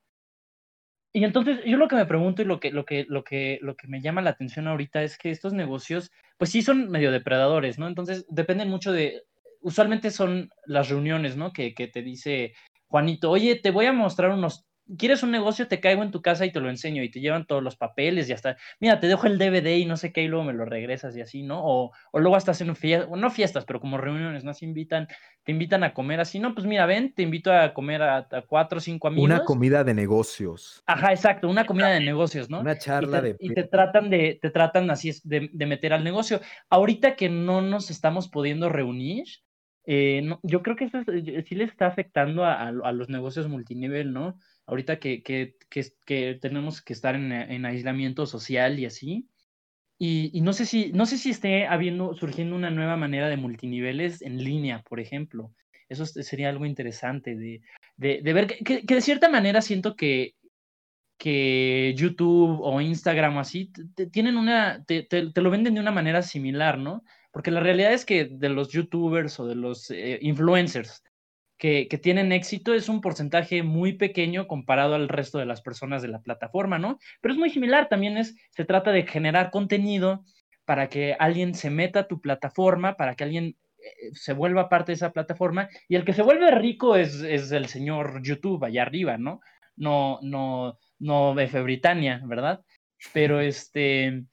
[1.13, 3.75] Y entonces yo lo que me pregunto y lo que, lo que, lo que, lo
[3.75, 7.77] que me llama la atención ahorita es que estos negocios, pues sí son medio depredadores,
[7.77, 7.87] ¿no?
[7.87, 9.23] Entonces dependen mucho de,
[9.61, 11.51] usualmente son las reuniones, ¿no?
[11.53, 12.53] Que, que te dice
[12.91, 14.65] Juanito, oye, te voy a mostrar unos,
[14.97, 15.69] ¿quieres un negocio?
[15.69, 18.27] Te caigo en tu casa y te lo enseño y te llevan todos los papeles
[18.27, 20.65] y hasta, mira, te dejo el DVD y no sé qué y luego me lo
[20.65, 21.61] regresas y así, ¿no?
[21.63, 24.53] O, o luego hasta hacen fiestas, no fiestas, pero como reuniones, ¿no?
[24.53, 25.07] Se invitan,
[25.43, 28.41] te invitan a comer así, no, pues mira, ven, te invito a comer a, a
[28.41, 29.25] cuatro o cinco amigos.
[29.25, 32.59] Una comida de negocios, Ajá, exacto, una comida de negocios, ¿no?
[32.59, 33.35] una y charla te, de...
[33.39, 36.41] y te tratan de, te tratan así de, de meter al negocio.
[36.69, 39.25] Ahorita que no nos estamos pudiendo reunir,
[39.85, 42.91] eh, no- yo creo que eso es- eh, sí le está afectando a, a- a
[42.91, 44.39] los negocios multinivel, ¿no?
[44.65, 49.27] Ahorita que, que, que, que tenemos que estar en, en aislamiento social y así.
[49.99, 53.37] Y, y no sé si, no sé si esté habiendo, surgiendo una nueva manera de
[53.37, 55.53] multiniveles en línea, por ejemplo.
[55.89, 57.61] Eso es- sería algo interesante de,
[57.97, 60.35] de, de ver que, que- de cierta manera siento que,
[61.17, 65.81] que YouTube o Instagram o así te- te- tienen una, te- te lo venden de
[65.81, 67.03] una manera similar, ¿no?
[67.31, 71.03] Porque la realidad es que de los YouTubers o de los eh, influencers
[71.57, 76.01] que, que tienen éxito es un porcentaje muy pequeño comparado al resto de las personas
[76.01, 76.97] de la plataforma, ¿no?
[77.21, 80.25] Pero es muy similar, también es, se trata de generar contenido
[80.65, 84.91] para que alguien se meta a tu plataforma, para que alguien eh, se vuelva parte
[84.91, 88.83] de esa plataforma, y el que se vuelve rico es, es el señor YouTube allá
[88.83, 89.41] arriba, ¿no?
[89.75, 92.61] No, no, no F Britannia, ¿verdad?
[93.13, 94.23] Pero este,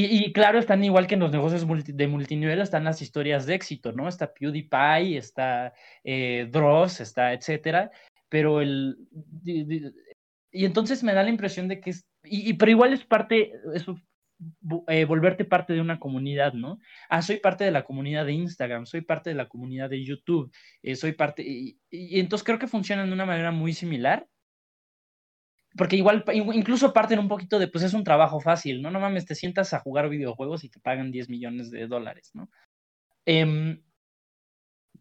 [0.00, 3.46] y, y claro, están igual que en los negocios multi- de multinivel, están las historias
[3.46, 4.08] de éxito, ¿no?
[4.08, 7.90] Está PewDiePie, está eh, Dross, está etcétera,
[8.28, 8.96] pero el...
[10.52, 12.06] Y entonces me da la impresión de que es...
[12.24, 13.96] Y, y- pero igual es parte, eso
[14.88, 16.78] eh, volverte parte de una comunidad, ¿no?
[17.08, 20.52] Ah, soy parte de la comunidad de Instagram, soy parte de la comunidad de YouTube,
[20.82, 24.26] eh, soy parte, y, entonces creo que funcionan de una manera muy similar,
[25.76, 28.90] porque igual, incluso parten un poquito de, pues es un trabajo fácil, ¿no?
[28.90, 32.48] No mames, te sientas a jugar videojuegos y te pagan 10 millones de dólares, ¿no?
[33.26, 33.82] Em,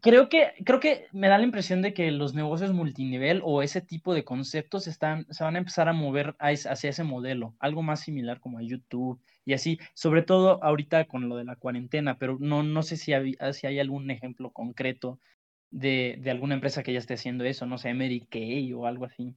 [0.01, 3.81] creo que, creo que me da la impresión de que los negocios multinivel o ese
[3.81, 8.01] tipo de conceptos están, se van a empezar a mover hacia ese modelo, algo más
[8.01, 12.37] similar como a YouTube y así, sobre todo ahorita con lo de la cuarentena, pero
[12.39, 15.19] no, no sé si hay, si hay algún ejemplo concreto
[15.71, 19.05] de, de alguna empresa que ya esté haciendo eso, no sé, Mary Kay o algo
[19.05, 19.35] así.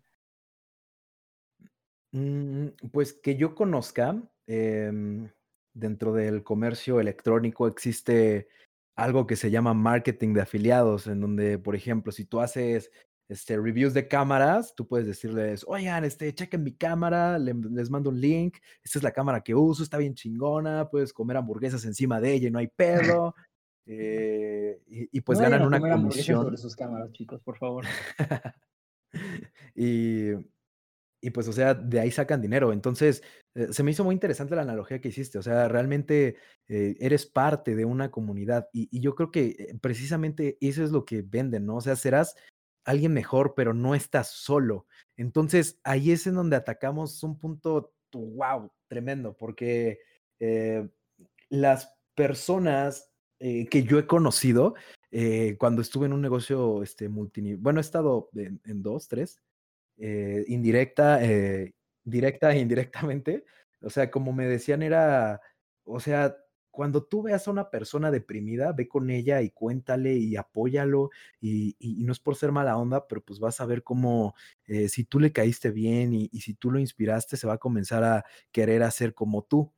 [2.17, 5.29] Mm, pues que yo conozca, em,
[5.75, 8.49] dentro del comercio electrónico existe
[8.97, 12.91] algo que se llama marketing de afiliados, en donde, por ejemplo, si tú haces
[13.29, 18.19] este, reviews de cámaras, tú puedes decirles, oigan, este, chequen mi cámara, les mando un
[18.19, 22.33] link, esta es la cámara que uso, está bien chingona, puedes comer hamburguesas encima de
[22.33, 23.35] ella y no hay pedo.
[23.85, 26.43] Eh, y, pues ganan una comisión.
[26.43, 27.85] sobre sus cámaras, chicos, por favor.
[29.75, 30.33] y,
[31.27, 32.73] y pues, o sea, de ahí sacan dinero.
[32.73, 33.21] Entonces,
[33.57, 35.39] eh, se me hizo muy interesante la analogía que hiciste.
[35.39, 36.37] O sea, realmente
[36.69, 41.05] eh, eres parte de una comunidad y, yo creo que eh, precisamente eso es lo
[41.05, 41.79] que venden, ¿no?
[41.79, 42.37] O sea, serás
[42.85, 44.87] alguien mejor, pero no estás solo.
[45.17, 49.99] Entonces, ahí es en donde atacamos un punto, wow, tremendo, porque
[51.49, 53.11] las personas
[53.41, 54.75] que yo he conocido,
[55.59, 59.41] cuando estuve en un negocio este, multinivel, bueno, he estado en dos, tres,
[59.99, 63.45] eh, indirecta, eh, directa e indirectamente.
[63.81, 65.41] O sea, como me decían, era,
[65.85, 66.37] o sea,
[66.71, 71.11] cuando tú veas a una persona deprimida, ve con ella y cuéntale y apóyalo.
[71.41, 74.35] Y, no es por ser mala onda, pero pues vas a ver cómo
[74.67, 78.05] eh, si tú le caíste bien y, si tú lo inspiraste, se va a comenzar
[78.05, 79.73] a querer hacer como tú.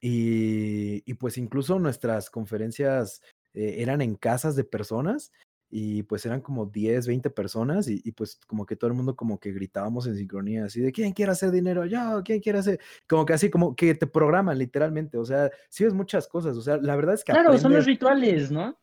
[0.00, 3.22] Y, y pues incluso nuestras conferencias
[3.54, 5.32] eran en casas de personas
[5.70, 9.38] y pues eran como 10, 20 personas y, pues como que todo el mundo como
[9.38, 11.84] que gritábamos en sincronía, así de ¿quién quiere hacer dinero?
[11.84, 12.80] Yo, ¿quién quiere hacer?
[13.06, 16.62] Como que así como que te programan literalmente, o sea, sí ves muchas cosas, o
[16.62, 17.32] sea, la verdad es que...
[17.32, 18.78] Claro, son los rituales, ¿no?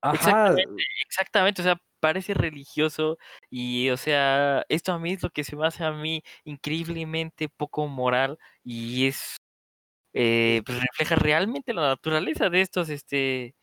[0.00, 0.54] Ajá.
[1.06, 3.18] Exactamente, o sea, parece religioso
[3.50, 7.50] y, o sea, esto a mí es lo que se me hace a mí increíblemente
[7.50, 9.36] poco moral y es,
[10.14, 13.54] eh, pues refleja realmente la naturaleza de estos, este,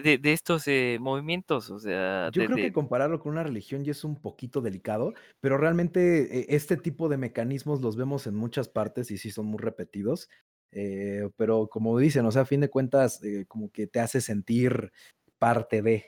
[0.00, 2.30] de, de, estos eh, movimientos, o sea...
[2.32, 6.46] Yo creo que compararlo con una religión ya es un poquito delicado, pero realmente eh,
[6.48, 10.28] este tipo de mecanismos los vemos en muchas partes y sí son muy repetidos,
[10.70, 14.92] eh, pero como dicen, o sea, a fin de cuentas, como que te hace sentir
[15.38, 16.06] parte de...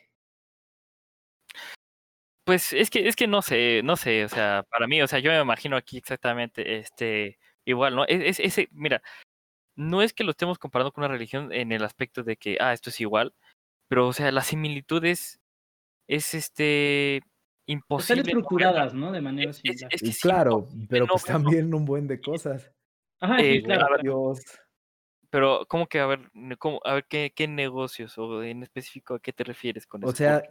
[2.44, 5.18] Pues es que, es que no sé, no sé, o sea, para mí, o sea,
[5.18, 8.04] yo me imagino aquí exactamente, este, igual, ¿no?
[8.06, 9.02] Es, ese, mira,
[9.76, 12.72] no es que lo estemos comparando con una religión en el aspecto de que, ah,
[12.72, 13.34] esto es igual,
[13.88, 15.40] pero, o sea, las similitudes
[16.08, 17.22] es este
[17.66, 18.20] imposible.
[18.20, 19.12] Están estructuradas, ¿no?
[19.12, 19.90] De manera similar.
[20.20, 22.70] claro, pero pues también un buen de cosas.
[23.20, 24.34] Ajá, sí, eh, claro.
[25.30, 29.20] Pero, ¿cómo que, a ver, cómo, a ver ¿qué, qué negocios o en específico a
[29.20, 30.10] qué te refieres con eso?
[30.10, 30.42] O sea,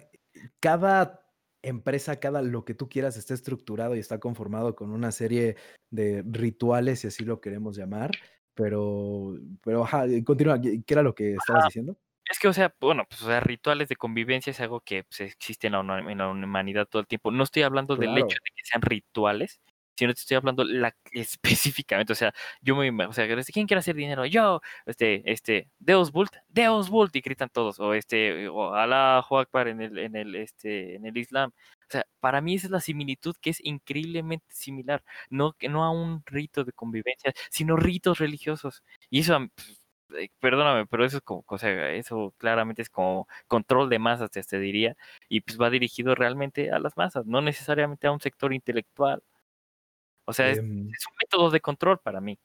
[0.60, 1.26] cada
[1.62, 5.56] empresa, cada lo que tú quieras está estructurado y está conformado con una serie
[5.90, 8.12] de rituales, si así lo queremos llamar.
[8.56, 11.98] Pero, pero, ajá, continúa, ¿qué era lo que estabas diciendo?
[12.34, 15.22] Es que, o sea, bueno, pues, o sea, rituales de convivencia es algo que pues,
[15.22, 17.30] existe en la, humanidad todo el tiempo.
[17.30, 19.62] No estoy hablando del hecho de que sean rituales,
[19.96, 23.96] sino te estoy hablando la, específicamente, o sea, yo me, o sea, ¿quién quiere hacer
[23.96, 24.26] dinero?
[24.26, 29.68] Yo, este, este, Deus Bult, Deus Bult, y gritan todos, o este, o Allah Akbar
[29.68, 31.52] en el, en el, este, en el Islam.
[31.82, 35.92] O sea, para mí esa es la similitud que es increíblemente similar, no, no a
[35.92, 38.84] un rito de convivencia, sino ritos religiosos.
[39.12, 39.83] Y eso, pues,
[40.18, 44.30] eh, perdóname, pero eso es como, o sea, eso claramente es como control de masas,
[44.32, 44.96] te, diría,
[45.30, 49.22] y pues va dirigido realmente a las masas, no necesariamente a un sector intelectual.
[50.26, 52.40] O sea, es, em es un método de control para mí.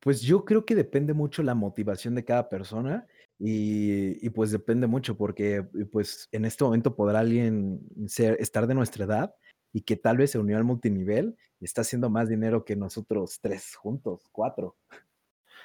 [0.00, 3.06] Pues yo creo que depende mucho la motivación de cada persona
[3.38, 8.74] y, y, pues depende mucho porque pues en este momento podrá alguien ser, estar de
[8.74, 9.34] nuestra edad
[9.72, 13.38] y que tal vez se unió al multinivel y está haciendo más dinero que nosotros
[13.40, 14.76] tres juntos, cuatro.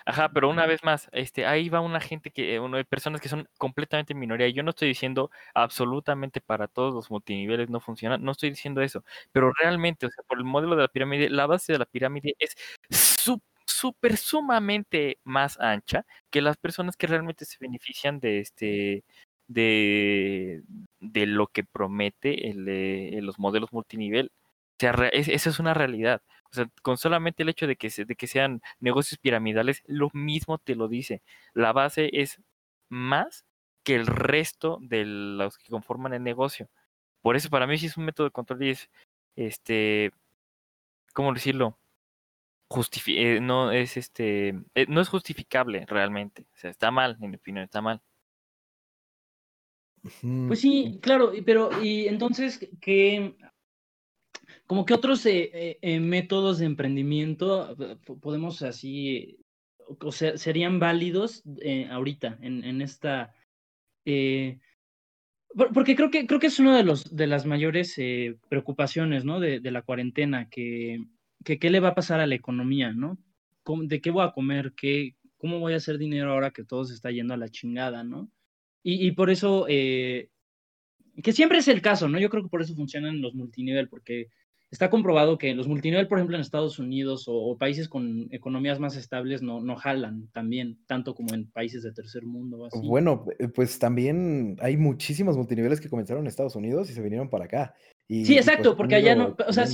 [0.05, 3.29] Ajá, pero una vez más, este, ahí va una gente que, uno de personas que
[3.29, 4.47] son completamente minoría.
[4.49, 9.03] Yo no estoy diciendo absolutamente para todos los multiniveles no funciona, no estoy diciendo eso.
[9.31, 12.35] Pero realmente, o sea, por el modelo de la pirámide, la base de la pirámide
[12.39, 12.55] es
[13.65, 19.03] súper sumamente más ancha que las personas que realmente se benefician de este
[19.47, 20.63] de,
[20.99, 24.31] de lo que promete el, los modelos multinivel.
[24.33, 26.21] O sea, esa es una realidad.
[26.51, 30.57] O sea, con solamente el hecho de que, de que sean negocios piramidales, lo mismo
[30.57, 31.21] te lo dice.
[31.53, 32.41] La base es
[32.89, 33.45] más
[33.83, 36.69] que el resto de los que conforman el negocio.
[37.21, 38.89] Por eso para mí sí es un método de control y es,
[39.35, 40.11] este,
[41.13, 41.77] ¿cómo decirlo?
[43.07, 46.43] Eh, no es este, eh, no es justificable realmente.
[46.53, 48.01] O sea, está mal, en mi opinión, está mal.
[50.47, 53.35] Pues sí, claro, pero y entonces, ¿qué,
[54.72, 57.76] como que otros eh, métodos de emprendimiento
[58.22, 59.38] podemos así,
[59.99, 61.43] o sea, serían válidos
[61.89, 63.36] ahorita en, esta
[64.05, 64.59] eh,
[65.74, 69.41] porque creo que, creo que es una de, los, de las mayores eh, preocupaciones ¿no?
[69.41, 71.03] de, la cuarentena, que,
[71.43, 73.17] qué le va a pasar a la economía, ¿no?
[73.65, 74.72] ¿De qué voy a comer?
[74.78, 78.05] ¿Qué, ¿Cómo voy a hacer dinero ahora que todo se está yendo a la chingada,
[78.05, 78.32] ¿no?
[78.82, 80.30] Y, por eso, eh,
[81.22, 82.17] que siempre es el caso, ¿no?
[82.17, 84.30] Yo creo que por eso funcionan los multinivel, porque
[84.72, 88.95] está comprobado que los multinivel, por ejemplo, en Estados Unidos o, países con economías más
[88.95, 92.65] estables no, no jalan también, tanto como en países de tercer mundo.
[92.65, 92.80] Así.
[92.88, 97.30] Bueno, eh, pues también hay muchísimos multiniveles que comenzaron en Estados Unidos y se vinieron
[97.30, 97.76] para acá.
[98.07, 99.65] Y, sí, exacto, pues, porque allá no, o sea,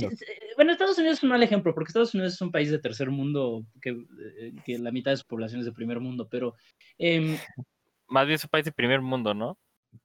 [0.56, 3.10] bueno, Estados Unidos es un mal ejemplo, porque Estados Unidos es un país de tercer
[3.10, 6.54] mundo que, eh, que la mitad de su población es de primer mundo, pero...
[6.98, 7.20] Eh,
[8.08, 9.58] Más bien es un país de primer mundo, ¿no?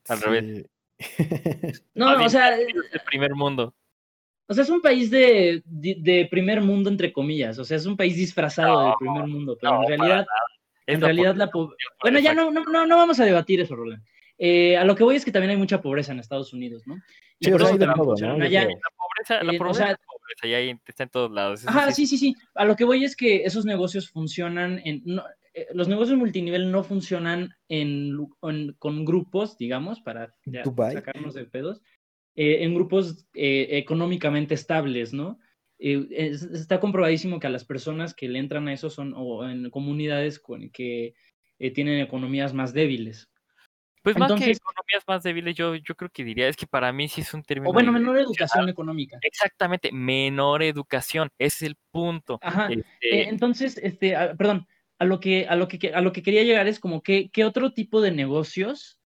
[0.08, 0.66] Al revés.
[1.96, 2.60] no, o sea...
[2.60, 3.74] Es de primer mundo.
[4.48, 7.58] O sea, es un país de, de, primer mundo, entre comillas.
[7.60, 9.58] O sea, es un país disfrazado de primer mundo.
[9.60, 10.26] Pero en realidad,
[10.86, 11.50] en realidad la
[12.02, 14.04] Bueno, ya no, no, no, vamos a debatir eso, Roland.
[14.38, 16.98] Eh, a lo que voy es que también hay mucha pobreza en Estados Unidos, ¿no?
[17.40, 17.86] Y por eso allá.
[17.86, 21.68] La pobreza, la eh, pobreza, la pobreza ya está en todos lados.
[21.68, 22.36] Ajá, sí, sí, sí.
[22.56, 25.04] A lo que voy es que esos negocios funcionan en...
[25.54, 30.34] Eh, los negocios multinivel no funcionan en, con grupos, digamos, para
[30.92, 31.82] sacarnos de pedos,
[32.36, 35.40] eh, en grupos eh, económicamente estables, ¿no?
[35.78, 36.08] Eh,
[36.54, 40.40] está comprobadísimo que a las personas que le entran a eso son o en comunidades
[40.40, 41.14] con, que
[41.74, 43.30] tienen economías más débiles.
[44.02, 47.08] Pues más que economías más débiles, yo, yo creo que diría, es que para mí
[47.08, 47.70] sí es un término.
[47.70, 49.18] O bueno, menor educación económica.
[49.22, 52.40] Exactamente, menor educación, ese es el punto.
[52.42, 52.70] Ajá.
[52.70, 54.68] Este entonces, este, perdón,
[55.00, 57.46] a lo que, a lo que, a lo que quería llegar es como que, ¿qué
[57.46, 59.00] otro tipo de negocios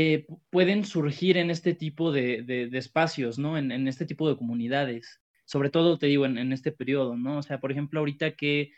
[0.00, 3.58] eh, pueden surgir en este tipo de, de, espacios, ¿no?
[3.58, 5.20] En, en, este tipo de comunidades.
[5.44, 7.38] Sobre todo, te digo, en, en, este periodo, ¿no?
[7.38, 8.70] O sea, por ejemplo, ahorita, ¿qué,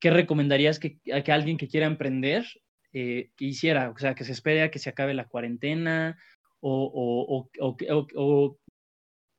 [0.00, 2.46] qué recomendarías que, a que alguien que quiera emprender
[2.94, 3.90] eh, hiciera?
[3.90, 6.16] O sea, que se espere a que se acabe la cuarentena
[6.60, 8.58] o, o, o, o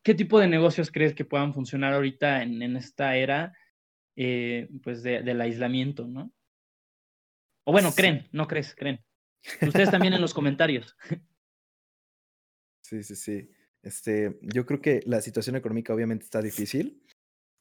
[0.03, 3.57] qué tipo de negocios crees que puedan funcionar ahorita en, en esta era
[4.15, 6.32] eh, pues de, del aislamiento, ¿no?
[7.63, 9.03] O bueno, creen, no crees, creen.
[9.62, 10.96] Ustedes también en los comentarios.
[12.82, 13.50] Sí, sí, sí.
[13.82, 17.02] Este, yo creo que la situación económica obviamente está difícil.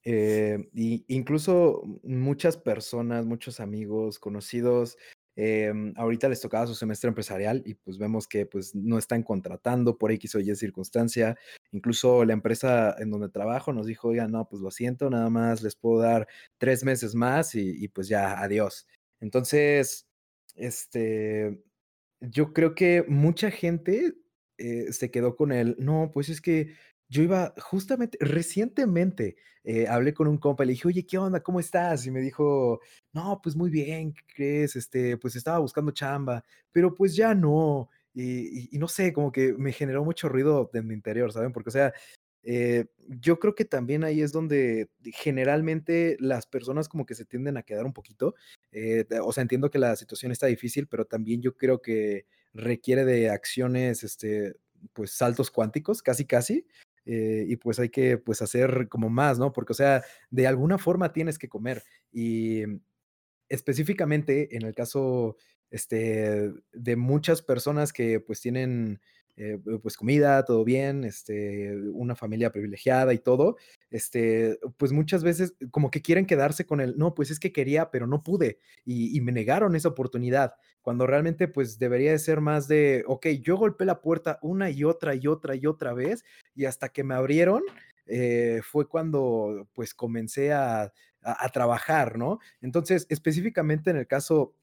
[0.05, 4.99] Eh, y incluso muchas personas, muchos amigos, conocidos,
[5.35, 9.97] em, ahorita les tocaba su semestre empresarial y pues vemos que pues no están contratando
[9.97, 11.37] por X o Y circunstancia.
[11.72, 15.62] Incluso la empresa en donde trabajo nos dijo, oiga, no, pues lo siento, nada más
[15.62, 16.28] les puedo dar
[16.59, 18.87] tres meses más y, y pues ya, adiós.
[19.20, 20.07] Entonces,
[20.55, 21.62] este,
[22.30, 24.14] yo creo que mucha gente
[24.58, 25.76] eh, se quedó con él.
[25.78, 26.74] No, pues es que
[27.08, 31.42] yo iba justamente, recientemente eh, hablé con un compa y le dije, oye, ¿qué onda?
[31.42, 32.06] ¿Cómo estás?
[32.06, 32.80] Y me dijo,
[33.12, 34.76] no, pues muy bien, ¿qué crees?
[34.76, 37.88] Este, pues estaba buscando chamba, pero pues ya no.
[38.14, 41.52] Y, no sé, como que me generó mucho ruido en mi interior, ¿saben?
[41.52, 41.92] Porque, o sea,
[42.45, 47.57] eh, yo creo que también ahí es donde generalmente las personas como que se tienden
[47.57, 48.34] a quedar un poquito.
[48.70, 53.05] Eh, o sea, entiendo que la situación está difícil, pero también yo creo que requiere
[53.05, 54.57] de acciones, este,
[54.92, 56.66] pues saltos cuánticos, casi, casi.
[57.07, 59.53] Eh, y pues hay que pues hacer como más, ¿no?
[59.53, 61.82] Porque, o sea, de alguna forma tienes que comer.
[62.12, 62.62] Y
[63.49, 65.36] específicamente en el caso
[65.70, 69.01] este, de muchas personas que pues tienen
[69.37, 73.57] eh, pues comida, todo bien, este, una familia privilegiada y todo,
[73.91, 77.91] este, pues muchas veces como que quieren quedarse con el, no, pues es que quería,
[77.91, 82.68] pero no pude y, me negaron esa oportunidad, cuando realmente pues debería de ser más
[82.68, 86.24] de, ok, yo golpeé la puerta una y otra y otra y otra vez
[86.55, 87.62] y hasta que me abrieron.
[88.07, 92.39] Eh, fue cuando pues comencé a, a, trabajar, ¿no?
[92.61, 94.55] Entonces, específicamente en el caso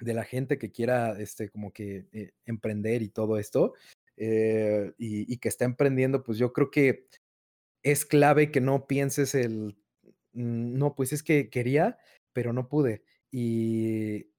[0.00, 3.74] de la gente que quiera, este, como que eh, emprender y todo esto,
[4.16, 7.06] eh, y, que está emprendiendo, pues yo creo que
[7.82, 9.76] es clave que no pienses el,
[10.32, 11.98] mm, no, pues es que quería,
[12.32, 13.04] pero no pude.
[13.30, 14.30] Y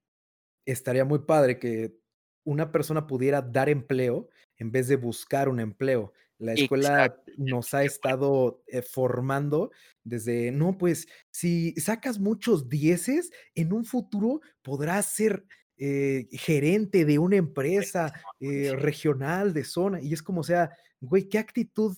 [0.66, 1.98] estaría muy padre que
[2.44, 6.14] una persona pudiera dar empleo en vez de buscar un empleo.
[6.40, 9.72] La escuela nos ha estado eh, formando
[10.04, 15.46] desde, no, pues si sacas muchos dieces, en un futuro podrás ser
[15.78, 20.02] eh, gerente de una empresa eh, regional de zona.
[20.02, 21.96] Y es como, o sea, güey, ¿qué actitud?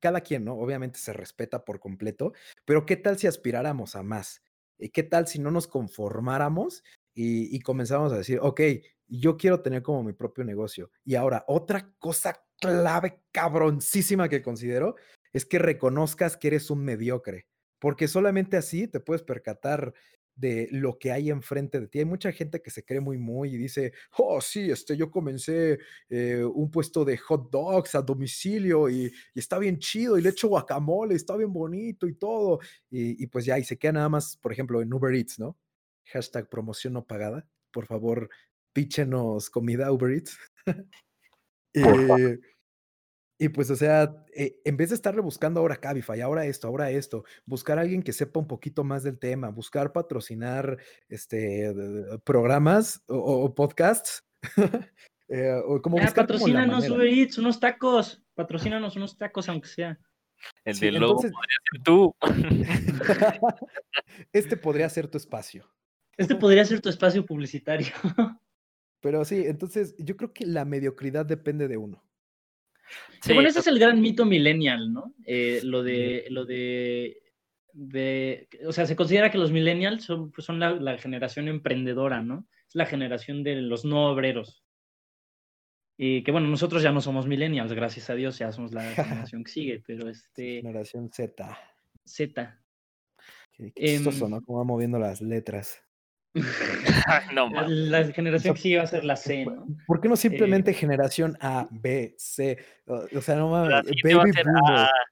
[0.00, 0.54] Cada quien, ¿no?
[0.54, 2.32] Obviamente se respeta por completo,
[2.64, 4.42] pero ¿qué tal si aspiráramos a más?
[4.92, 6.84] ¿Qué tal si no nos conformáramos
[7.14, 8.60] y, y comenzamos a decir, ok,
[9.08, 10.90] yo quiero tener como mi propio negocio?
[11.04, 14.96] Y ahora, otra cosa clave cabroncísima que considero
[15.32, 17.46] es que reconozcas que eres un mediocre,
[17.78, 19.94] porque solamente así te puedes percatar
[20.38, 21.98] de lo que hay enfrente de ti.
[21.98, 25.78] Hay mucha gente que se cree muy, muy y dice, oh, sí, este, yo comencé
[26.08, 30.48] eh, un puesto de hot dogs a domicilio y, está bien chido y le echo
[30.48, 32.60] guacamole, está bien bonito y todo.
[32.88, 35.58] Y, y, pues ya, y se queda nada más, por ejemplo, en Uber Eats, ¿no?
[36.06, 37.46] Hashtag promoción no pagada.
[37.72, 38.30] Por favor,
[38.72, 40.38] píchenos comida Uber Eats.
[41.74, 42.38] Eh,
[43.38, 46.90] y pues, o sea, eh, en vez de estarle buscando ahora Cabify, ahora esto, ahora
[46.90, 50.78] esto, buscar a alguien que sepa un poquito más del tema, buscar patrocinar
[51.08, 51.72] este,
[52.24, 54.26] programas o, podcasts.
[55.28, 59.98] eh, o como ya, patrocínanos Uber Eats, unos tacos, patrocínanos unos tacos, aunque sea.
[60.64, 62.14] El de logo podría ser tú.
[64.32, 65.68] este podría ser tu espacio.
[66.16, 67.92] Este podría ser tu espacio publicitario.
[69.00, 72.02] Pero sí, entonces yo creo que la mediocridad depende de uno.
[73.20, 75.14] Sí, bueno, ese es el gran mito millennial, ¿no?
[75.24, 77.20] Eh, lo de, lo de,
[78.66, 82.46] o sea, se considera que los millennials son, pues, son la, generación emprendedora, ¿no?
[82.68, 84.64] Es la generación de los no obreros.
[85.96, 88.82] Y que bueno, nosotros ya no somos millennials, gracias a Dios, ya somos la
[89.32, 90.60] generación que sigue, pero este...
[90.62, 91.58] Generación Z.
[92.06, 92.60] Z.
[93.52, 94.40] Qué, qué em, ¿no?
[94.42, 95.82] Cómo va moviendo las letras.
[97.34, 99.66] no, la generación sigue va a ser la C, ¿no?
[99.86, 102.58] ¿Por qué no simplemente eh, generación A, B, C?
[102.86, 104.46] O sea, no mames, Baby Boomer,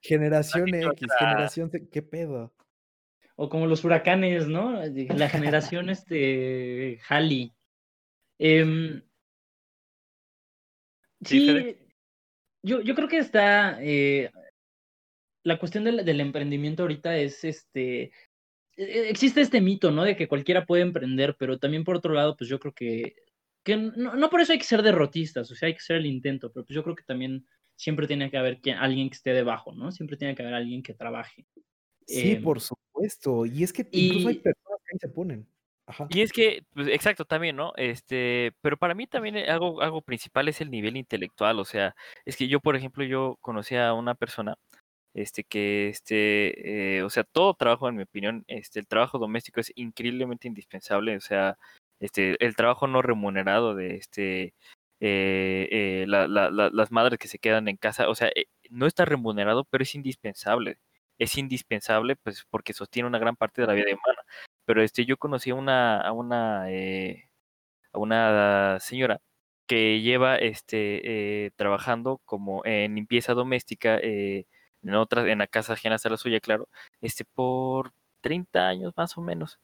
[0.01, 2.53] generación X, generación C, ¿qué pedo?
[3.35, 4.81] O como los huracanes, ¿no?
[4.83, 7.53] La generación este Halley.
[8.39, 9.01] Em,
[11.23, 11.77] sí,
[12.63, 13.77] yo, yo creo que está.
[13.81, 14.31] Eh,
[15.43, 18.11] la cuestión del, del emprendimiento ahorita es este
[18.77, 20.03] existe este mito, ¿no?
[20.03, 23.15] De que cualquiera puede emprender, pero también por otro lado, pues yo creo que,
[23.63, 26.51] que no, por eso hay que ser derrotistas, o sea, hay que hacer el intento,
[26.51, 29.91] pero pues yo creo que también siempre tiene que haber alguien que esté debajo, ¿no?
[29.91, 31.45] Siempre tiene que haber alguien que trabaje.
[32.05, 33.45] Sí, em, por supuesto.
[33.45, 35.47] Y es que incluso hay personas que ahí se ponen.
[36.09, 37.71] Y es que, pues, exacto, también, ¿no?
[37.77, 42.35] Este, pero para mí también algo, algo principal es el nivel intelectual, o sea, es
[42.35, 44.57] que yo, por ejemplo, yo conocí a una persona
[45.17, 49.59] este que este, eh, o sea, todo trabajo, en mi opinión, este, el trabajo doméstico
[49.59, 51.57] es increíblemente indispensable, o sea,
[51.99, 54.53] este, el trabajo no remunerado de este,
[54.99, 58.29] eh, eh, las madres que se quedan en casa, o sea,
[58.69, 60.77] no está remunerado, pero es indispensable,
[61.17, 64.21] es indispensable, pues, porque sostiene una gran parte de la vida humana.
[64.65, 69.19] Pero este, yo conocí a una, a una, a una señora
[69.67, 74.45] que lleva este trabajando como en limpieza doméstica eh,
[74.87, 76.69] en otras, en la casa ajena a la suya, claro,
[77.01, 79.59] este, por 30 años más o menos.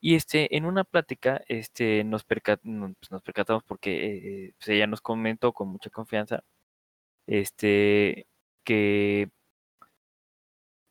[0.00, 4.86] Y este, en una plática, este, nos, percat pues, nos percatamos porque eh, pues, ella
[4.86, 6.44] nos comentó con mucha confianza,
[7.26, 8.26] este,
[8.64, 9.30] que,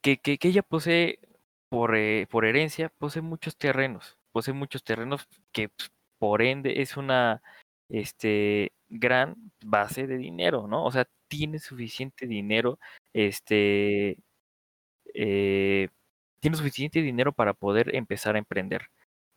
[0.02, 1.20] que, que, ella posee,
[1.70, 6.98] por, eh, por herencia, posee muchos terrenos, posee muchos terrenos que pues, por ende es
[6.98, 7.42] una,
[7.90, 9.36] este, gran
[9.66, 10.86] base de dinero, ¿no?
[10.86, 12.80] O sea, tiene suficiente dinero,
[13.14, 14.18] este,
[15.14, 15.90] eh,
[16.40, 18.88] tiene suficiente dinero para poder empezar a emprender.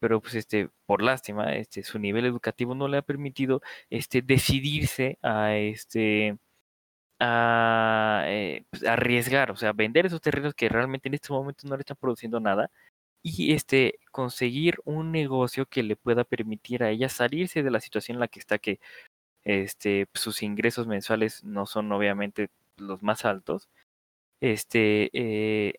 [0.01, 5.19] Pero pues este, por lástima, este, su nivel educativo no le ha permitido este, decidirse
[5.23, 6.39] a este
[7.21, 11.77] a eh, pues, arriesgar, o sea, vender esos terrenos que realmente en este momento no
[11.77, 12.71] le están produciendo nada
[13.23, 18.17] y este conseguir un negocio que le pueda permitir a ella salirse de la situación
[18.17, 18.81] en la que está que
[19.47, 23.69] este, sus ingresos mensuales no son obviamente los más altos,
[24.41, 25.75] este, eh,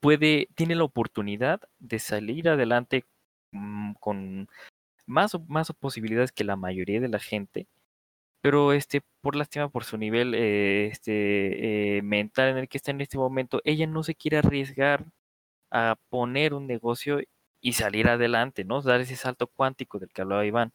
[0.00, 3.04] puede, tiene la oportunidad de salir adelante
[3.52, 4.48] mm, con
[5.06, 7.68] más, más posibilidades que la mayoría de la gente,
[8.42, 12.92] pero este, por lástima por su nivel eh, este, eh, mental en el que está
[12.92, 15.06] en este momento, ella no se quiere arriesgar
[15.70, 17.20] a poner un negocio
[17.60, 18.82] y salir adelante, ¿no?
[18.82, 20.72] Dar ese salto cuántico del que hablaba Iván.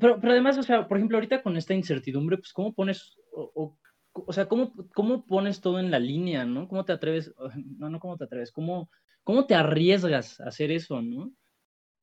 [0.00, 3.76] Pero, pero además, o sea, por ejemplo, ahorita con esta incertidumbre, pues, ¿cómo pones, o,
[4.12, 6.68] o, sea, ¿cómo, cómo pones todo en la línea, ¿no?
[6.68, 7.32] ¿Cómo te atreves,
[7.78, 8.52] no, no, ¿cómo te atreves?
[8.52, 8.90] ¿Cómo,
[9.22, 11.32] cómo te arriesgas a hacer eso, ¿no?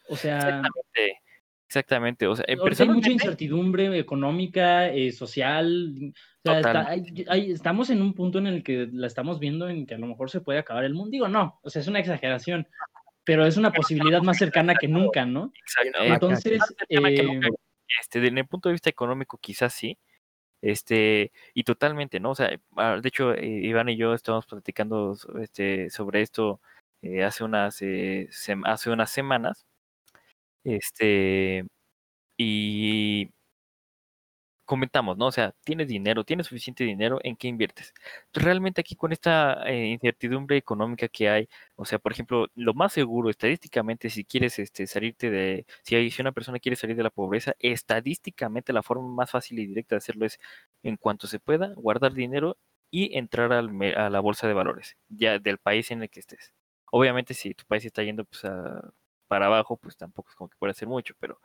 [0.09, 0.37] O sea...
[0.37, 1.21] Exactamente.
[1.71, 6.13] Exactamente, o sea, hay mucha incertidumbre económica, eh, social,
[6.43, 6.95] o sea,
[7.37, 10.29] estamos en un punto en el que la estamos viendo en que a lo mejor
[10.29, 11.11] se puede acabar el mundo.
[11.11, 12.67] Digo, no, o sea, es una exageración,
[13.23, 15.53] pero es una posibilidad más cercana que nunca, ¿no?
[15.61, 16.03] Exacto.
[16.03, 17.39] Entonces, eh,
[17.99, 19.97] este, en el punto de vista económico quizás sí,
[20.61, 22.31] este, y totalmente, ¿no?
[22.31, 26.61] O sea, ah, de hecho, eh, Iván y yo estamos platicando este, sobre esto
[27.03, 27.81] eh, hace, unas,
[28.65, 29.65] hace unas semanas,
[30.63, 31.65] este,
[32.37, 33.31] y
[34.71, 35.27] comentamos, ¿no?
[35.27, 37.93] O sea, tienes dinero, tienes suficiente dinero, ¿en qué inviertes?
[38.31, 42.93] Realmente aquí con esta eh, incertidumbre económica que hay, o sea, por ejemplo, lo más
[42.93, 47.03] seguro estadísticamente, si quieres este, salirte de, si, hay, si una persona quiere salir de
[47.03, 50.39] la pobreza, estadísticamente la forma más fácil y directa de hacerlo es,
[50.83, 52.57] en cuanto se pueda, guardar dinero
[52.89, 56.53] y entrar al, a la bolsa de valores, ya del país en el que estés.
[56.91, 58.43] Obviamente, si tu país está yendo pues,
[59.27, 61.41] para abajo, pues tampoco es como que pueda hacer mucho, pero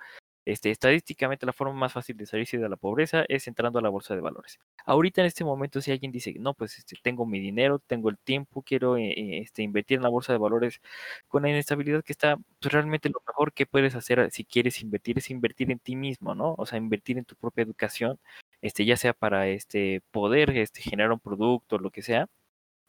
[0.46, 3.88] este, estadísticamente la forma más fácil de salirse de la pobreza es entrando a la
[3.90, 4.58] bolsa de valores.
[4.86, 8.18] Ahorita en este momento si alguien dice, no, pues este, tengo mi dinero, tengo el
[8.18, 10.80] tiempo, quiero eh, eh, este, invertir en la bolsa de valores
[11.28, 15.18] con la inestabilidad que está, pues realmente lo mejor que puedes hacer si quieres invertir
[15.18, 16.54] es invertir en ti mismo, ¿no?
[16.58, 18.18] O sea, invertir en tu propia educación,
[18.62, 22.28] este, ya sea para este, poder este, generar un producto, lo que sea,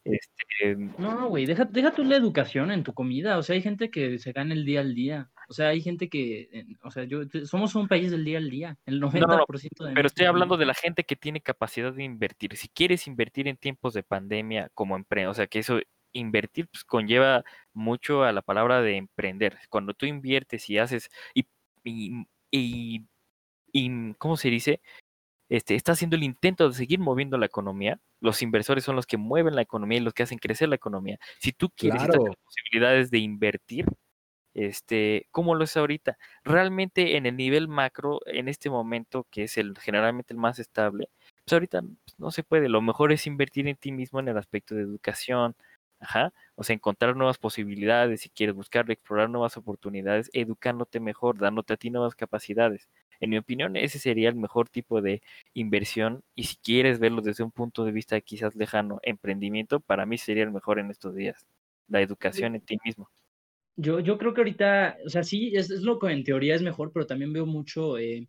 [0.03, 3.37] este, no, güey, deja, deja tú la educación en tu comida.
[3.37, 5.29] O sea, hay gente que se gana el día al día.
[5.49, 8.77] O sea, hay gente que, o sea, yo, somos un país del día al día.
[8.85, 12.55] El 90% de Pero estoy hablando de la gente que tiene capacidad de invertir.
[12.57, 15.79] Si quieres invertir en tiempos de pandemia como empresa, o sea, que eso
[16.13, 17.43] invertir pues, conlleva
[17.73, 19.57] mucho a la palabra de emprender.
[19.69, 21.47] Cuando tú inviertes y haces y,
[21.83, 23.05] y, y,
[23.71, 24.81] y ¿cómo se dice?
[25.49, 27.99] Este, está haciendo el intento de seguir moviendo la economía.
[28.19, 31.17] Los inversores son los que mueven la economía y los que hacen crecer la economía.
[31.39, 32.03] Si tú quieres
[32.43, 33.85] posibilidades de invertir,
[34.53, 36.17] este, ¿cómo lo es ahorita?
[36.43, 41.09] Realmente en el nivel macro, en este momento, que es el generalmente el más estable,
[41.45, 42.67] pues ahorita pues, no se puede.
[42.67, 45.55] Lo mejor es invertir en ti mismo en el aspecto de educación,
[45.99, 46.33] Ajá.
[46.55, 51.77] O sea, encontrar nuevas posibilidades, si quieres buscar, explorar nuevas oportunidades, educándote mejor, dándote a
[51.77, 52.87] ti nuevas capacidades.
[53.19, 55.21] En mi opinión, ese sería el mejor tipo de
[55.53, 60.17] inversión y si quieres verlo desde un punto de vista quizás lejano, emprendimiento, para mí
[60.17, 61.47] sería el mejor en estos días,
[61.87, 63.09] la educación en ti mismo.
[63.75, 66.61] Yo, yo creo que ahorita, o sea, sí, es, es lo que en teoría es
[66.61, 68.27] mejor, pero también veo mucho, eh,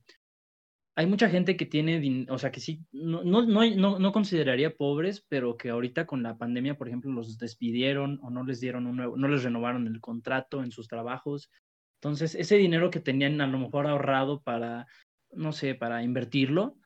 [0.99, 5.25] hay mucha gente que tiene, o sea, que sí, no, no, no, no consideraría pobres,
[5.29, 8.97] pero que ahorita con la pandemia, por ejemplo, los despidieron o no les dieron un
[8.97, 11.51] nuevo, no les renovaron el contrato en sus trabajos
[12.01, 14.87] entonces, ese dinero que tenían a lo mejor ahorrado para,
[15.33, 16.77] no sé, para invertirlo,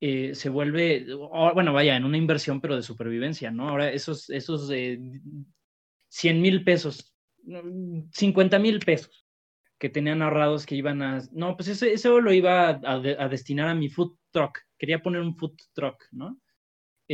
[0.00, 1.06] eh, se vuelve,
[1.54, 3.68] bueno, vaya, en una inversión, pero de supervivencia, ¿no?
[3.68, 5.00] Ahora esos, esos eh,
[6.08, 7.12] 100 mil pesos,
[8.12, 9.21] 50 mil pesos
[9.82, 13.66] que tenían ahorrados que iban a, no, pues ese, ese lo iba a, a destinar
[13.66, 16.38] a mi food truck, quería poner un food truck, ¿no?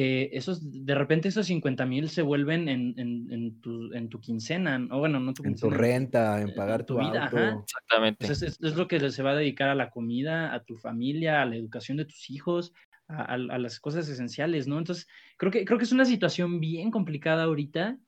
[0.00, 4.20] eh, esos, de repente esos 50 mil se vuelven en, en, en, tu, en tu
[4.20, 7.24] quincena, o bueno, no tu En tu renta, en pagar tu, vida.
[7.24, 8.30] Exactamente.
[8.30, 11.56] es, lo que se va a dedicar a la comida, a tu familia, a la
[11.56, 12.72] educación de tus hijos,
[13.08, 14.78] a, a, las cosas esenciales, ¿no?
[14.78, 17.98] Entonces, creo que, creo que es una situación bien complicada ahorita.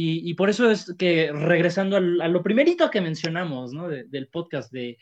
[0.00, 3.88] Y, y por eso es que, regresando a lo primerito que mencionamos, ¿no?
[3.88, 4.96] del podcast, de,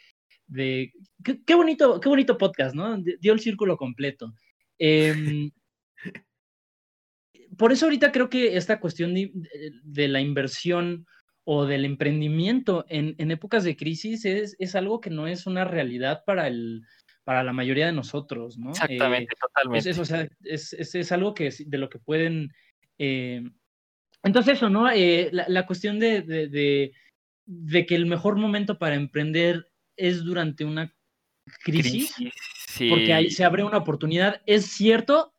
[0.47, 0.91] de
[1.23, 2.97] qué, qué, bonito, qué bonito podcast, ¿no?
[3.21, 4.33] Dio el círculo completo.
[4.79, 5.51] Eh,
[7.59, 11.07] por eso ahorita creo que esta cuestión de, la inversión
[11.45, 16.23] o del emprendimiento en, épocas de crisis es, es, algo que no es una realidad
[16.25, 16.81] para, el,
[17.23, 18.71] para la mayoría de nosotros, ¿no?
[18.71, 19.91] Exactamente, eh, totalmente.
[19.91, 22.51] Es, o sea, es, algo que de lo que pueden...
[22.97, 23.43] Eh,
[24.27, 24.91] entonces eso, ¿no?
[24.91, 26.93] Eh, la, cuestión de, de,
[27.47, 30.93] de, que el mejor momento para emprender es durante una
[31.63, 32.13] crisis,
[32.91, 34.43] porque ahí se abre una oportunidad.
[34.45, 35.33] Es cierto,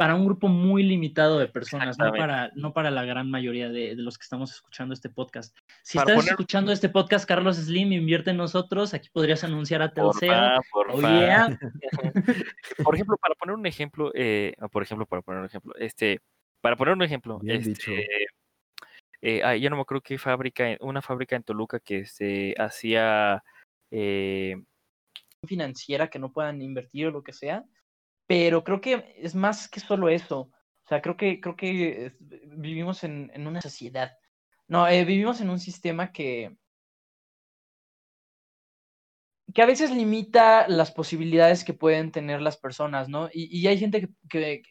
[0.00, 3.94] para un grupo muy limitado de personas, no para, no para la gran mayoría de,
[3.96, 5.54] los que estamos escuchando este podcast.
[5.82, 10.30] Si estás escuchando este podcast, Carlos Slim, invierte en nosotros, aquí podrías anunciar a Telcel.
[10.72, 10.96] Por, oh,
[12.84, 16.22] por ejemplo, para poner un ejemplo, eh, por ejemplo, para poner un ejemplo, este,
[16.60, 18.06] para poner un ejemplo, este,
[19.22, 23.42] eh, ya no me acuerdo qué fábrica, una fábrica en Toluca que se hacía
[23.90, 24.56] eh,
[25.46, 27.64] financiera que no puedan invertir o lo que sea,
[28.26, 30.50] pero creo que es más que solo eso.
[30.84, 32.14] O sea, creo que, creo que
[32.46, 34.12] vivimos en, en una sociedad.
[34.68, 36.56] No, eh, vivimos en un sistema que,
[39.52, 43.28] que a veces limita las posibilidades que pueden tener las personas, ¿no?
[43.32, 44.62] Y, y hay gente que,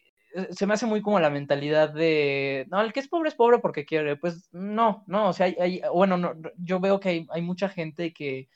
[0.50, 3.58] se me hace muy como la mentalidad de, no, el que es pobre es pobre
[3.58, 4.16] porque quiere.
[4.16, 7.68] Pues no, no, o sea, hay, hay bueno, no, yo veo que hay, hay mucha
[7.68, 8.48] gente que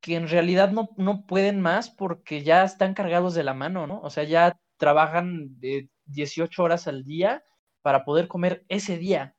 [0.00, 4.00] que en realidad no, no pueden más porque ya están cargados de la mano, ¿no?
[4.00, 7.44] O sea, ya trabajan de 18 horas al día
[7.82, 9.36] para poder comer ese día.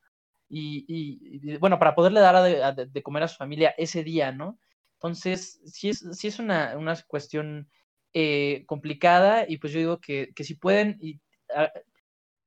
[0.49, 2.43] Y, y, bueno, para poderle dar
[2.89, 4.59] de, comer a su familia ese día, ¿no?
[4.95, 7.69] Entonces, sí es, sí es una, una cuestión
[8.13, 11.19] eh, complicada y pues yo digo que, que si pueden, y,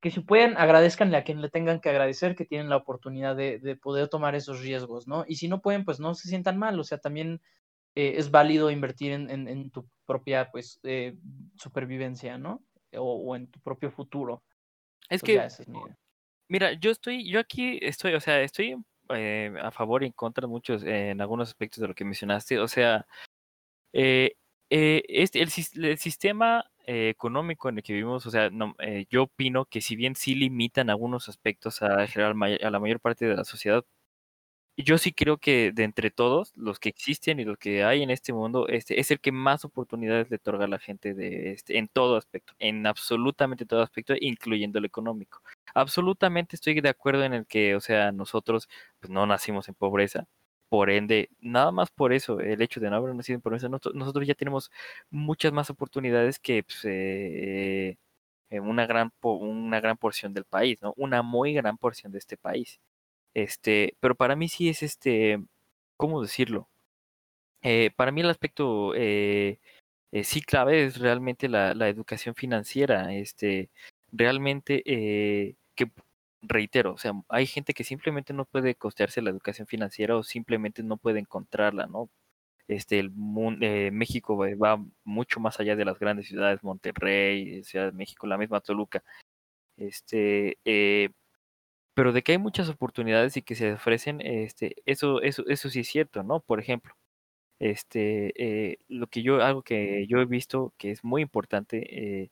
[0.01, 3.59] que si pueden, agradezcanle a quien le tengan que agradecer que tienen la oportunidad de,
[3.59, 5.25] de, poder tomar esos riesgos, ¿no?
[5.27, 7.41] Y si no pueden, pues no se sientan mal, o sea, también
[7.95, 11.17] eh, es válido invertir en, en, en tu propia, pues, eh,
[11.57, 12.63] supervivencia, ¿no?
[12.97, 14.43] O, o, en tu propio futuro.
[15.09, 15.65] Es pues que,
[16.49, 18.77] mira, yo estoy, yo aquí estoy, o sea, estoy
[19.09, 23.07] a favor y en contra muchos, en algunos aspectos de lo que mencionaste, o sea,
[23.93, 24.37] eh,
[24.71, 25.51] eh, este, el,
[25.99, 29.97] sistema eh, económico en el que vivimos, o sea, no, eh, yo opino que si
[29.97, 33.85] bien sí limitan algunos aspectos a, a la mayor parte de la sociedad,
[34.77, 38.11] yo sí creo que de entre todos, los que existen y los que hay en
[38.11, 41.79] este mundo, este es el que más oportunidades le otorga a la gente de este,
[41.79, 45.43] en todo aspecto, en absolutamente todo aspecto, incluyendo el económico.
[45.75, 48.69] Absolutamente estoy de acuerdo en el que, o sea, nosotros
[49.01, 50.27] pues no nacimos en pobreza,
[50.69, 54.27] por ende, nada más por eso, el hecho de no haber nacido en pobreza, nosotros,
[54.27, 54.71] ya tenemos
[55.11, 57.97] muchas más oportunidades que pues, eh,
[58.51, 60.95] una, gran, una gran porción del país, ¿no?
[60.97, 62.81] Una muy gran porción de este país.
[63.35, 65.39] Este, pero para mí sí es este,
[65.97, 66.69] ¿cómo decirlo?
[67.63, 69.59] Eh, para mí el aspecto eh,
[70.13, 73.15] eh, sí clave es realmente la, la, educación financiera.
[73.15, 73.71] Este,
[74.13, 75.57] realmente eh,
[76.49, 80.83] reitero, o sea, hay gente que simplemente no puede costearse la educación financiera o simplemente
[80.83, 82.11] no puede encontrarla, ¿no?
[82.69, 87.87] Este, el mundo, eh, México va mucho más allá de las grandes ciudades, Monterrey, Ciudad
[87.87, 89.05] de México, la misma Toluca.
[89.77, 91.11] Este, eh,
[91.95, 95.81] pero de que hay muchas oportunidades y que se ofrecen, este, eso, eso, eso sí
[95.81, 96.41] es cierto, ¿no?
[96.41, 96.95] Por ejemplo,
[97.61, 98.33] este,
[98.73, 102.31] eh, lo que yo, algo que yo he visto que es muy importante,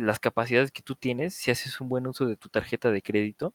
[0.00, 3.54] las capacidades que tú tienes, si haces un buen uso de tu tarjeta de crédito,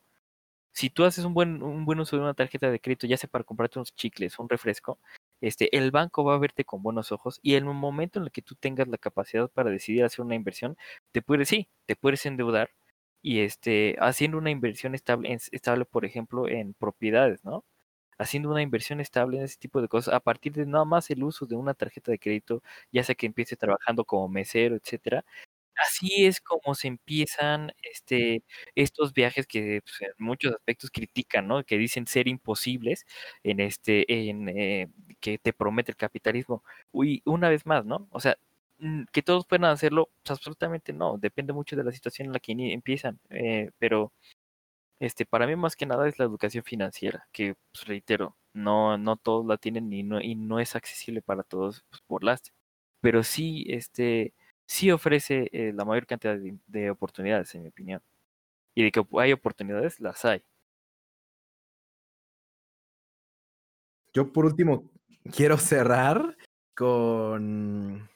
[0.73, 3.29] si tú haces un buen, un buen uso de una tarjeta de crédito, ya sea
[3.29, 4.99] para comprarte unos chicles, un refresco,
[5.41, 8.31] este, el banco va a verte con buenos ojos y en un momento en el
[8.31, 10.77] que tú tengas la capacidad para decidir hacer una inversión,
[11.11, 12.71] te puedes, sí, te puedes endeudar
[13.21, 17.65] y este, haciendo una inversión estable, estable, por ejemplo, en propiedades, ¿no?
[18.19, 21.23] Haciendo una inversión estable en ese tipo de cosas, a partir de nada más el
[21.23, 25.25] uso de una tarjeta de crédito, ya sea que empiece trabajando como mesero, etcétera.
[25.77, 28.43] Así es como se empiezan este,
[28.75, 31.63] estos viajes que pues, en muchos aspectos critican, ¿no?
[31.63, 33.05] Que dicen ser imposibles
[33.43, 36.63] en este, en eh, que te promete el capitalismo.
[36.91, 38.07] Uy, una vez más, ¿no?
[38.11, 38.37] O sea,
[39.11, 42.51] que todos puedan hacerlo, pues absolutamente no, depende mucho de la situación en la que
[42.53, 44.13] empiezan, eh, pero
[44.99, 49.17] este, para mí más que nada es la educación financiera, que pues, reitero, no, no
[49.17, 52.41] todos la tienen y no, y no es accesible para todos pues, por las,
[53.01, 54.33] pero sí, este,
[54.67, 58.01] sí ofrece eh, la mayor cantidad de, de oportunidades, en mi opinión,
[58.75, 60.43] y de que hay oportunidades, las hay.
[64.13, 64.91] Yo por último
[65.31, 66.37] quiero cerrar
[66.75, 68.07] con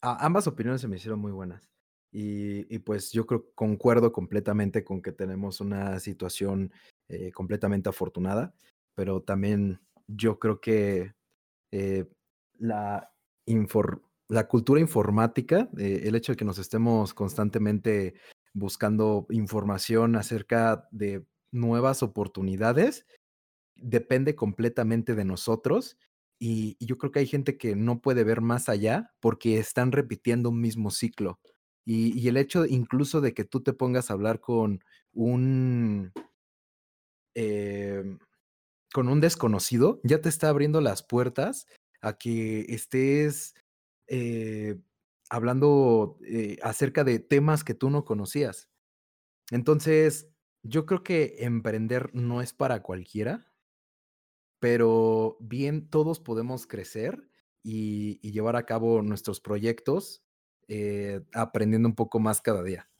[0.00, 1.68] ambas opiniones se me hicieron muy buenas.
[2.10, 6.72] Y, y, pues yo creo, concuerdo completamente con que tenemos una situación
[7.08, 8.54] eh, completamente afortunada,
[8.94, 11.12] pero también yo creo que
[11.70, 12.06] eh,
[12.58, 13.12] la,
[13.44, 18.14] infor la cultura informática, eh, el hecho de que nos estemos constantemente
[18.52, 23.06] buscando información acerca de nuevas oportunidades,
[23.74, 25.96] depende completamente de nosotros
[26.38, 30.50] y, yo creo que hay gente que no puede ver más allá porque están repitiendo
[30.50, 31.40] un mismo ciclo.
[31.84, 36.12] Y, el hecho incluso de que tú te pongas a hablar con un,
[37.34, 38.04] eh,
[38.92, 41.66] con un desconocido, ya te está abriendo las puertas
[42.02, 43.54] a que estés
[44.08, 44.80] eh,
[45.30, 48.70] hablando eh, acerca de temas que tú no conocías.
[49.50, 50.30] Entonces,
[50.62, 53.48] yo creo que emprender no es para cualquiera
[54.60, 57.28] pero bien todos podemos crecer
[57.62, 60.24] y, y llevar a cabo nuestros proyectos
[60.68, 62.90] eh, aprendiendo un poco más cada día.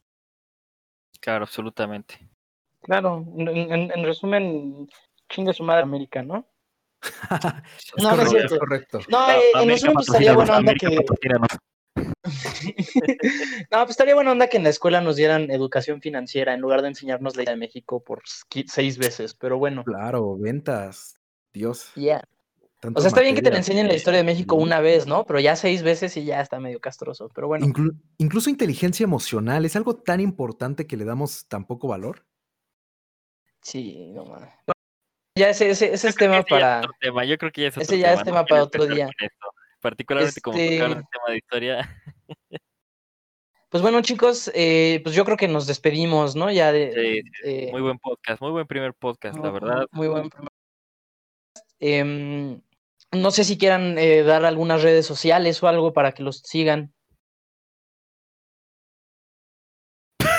[1.20, 2.30] Claro, absolutamente.
[2.82, 4.88] Claro, en, en, en resumen,
[5.28, 6.46] chinga su madre América, ¿no?
[7.99, 9.01] No, correcto, no es correcto.
[9.09, 10.88] No, eh, en resumen, pues estaría buena onda que.
[13.70, 16.82] no, pues estaría buena onda que en la escuela nos dieran educación financiera en lugar
[16.82, 18.22] de enseñarnos la idea de México por
[18.66, 19.84] seis veces, pero bueno.
[19.84, 21.18] Claro, ventas.
[21.53, 21.92] Dios.
[21.94, 22.03] Ya.
[22.03, 22.22] Yeah.
[22.94, 25.24] O sea, está bien que te le enseñen la historia de México una vez, ¿no?
[25.24, 27.28] Pero ya seis veces y ya está medio castroso.
[27.34, 27.66] Pero bueno.
[27.66, 32.24] Inclu incluso inteligencia emocional es algo tan importante que le damos tan poco valor.
[33.61, 34.51] Sí, no mames.
[35.39, 36.82] Ya ese, ese, ese es tema para.
[37.01, 37.24] tema.
[37.24, 39.09] Yo creo que ya es otro ese ya es tema para otro día.
[39.80, 42.03] Particularmente como Este- tocaron el tema de historia.
[43.70, 46.51] Pues bueno, chicos, eh, pues yo creo que nos despedimos, ¿no?
[46.51, 47.22] Ya de.
[47.22, 49.86] Sí, eh, Muy buen podcast, muy buen primer podcast, la verdad.
[49.93, 50.51] Muy buen primer
[51.80, 52.61] Em,
[53.12, 56.93] no sé si quieran eh, dar algunas redes sociales o algo para que los sigan.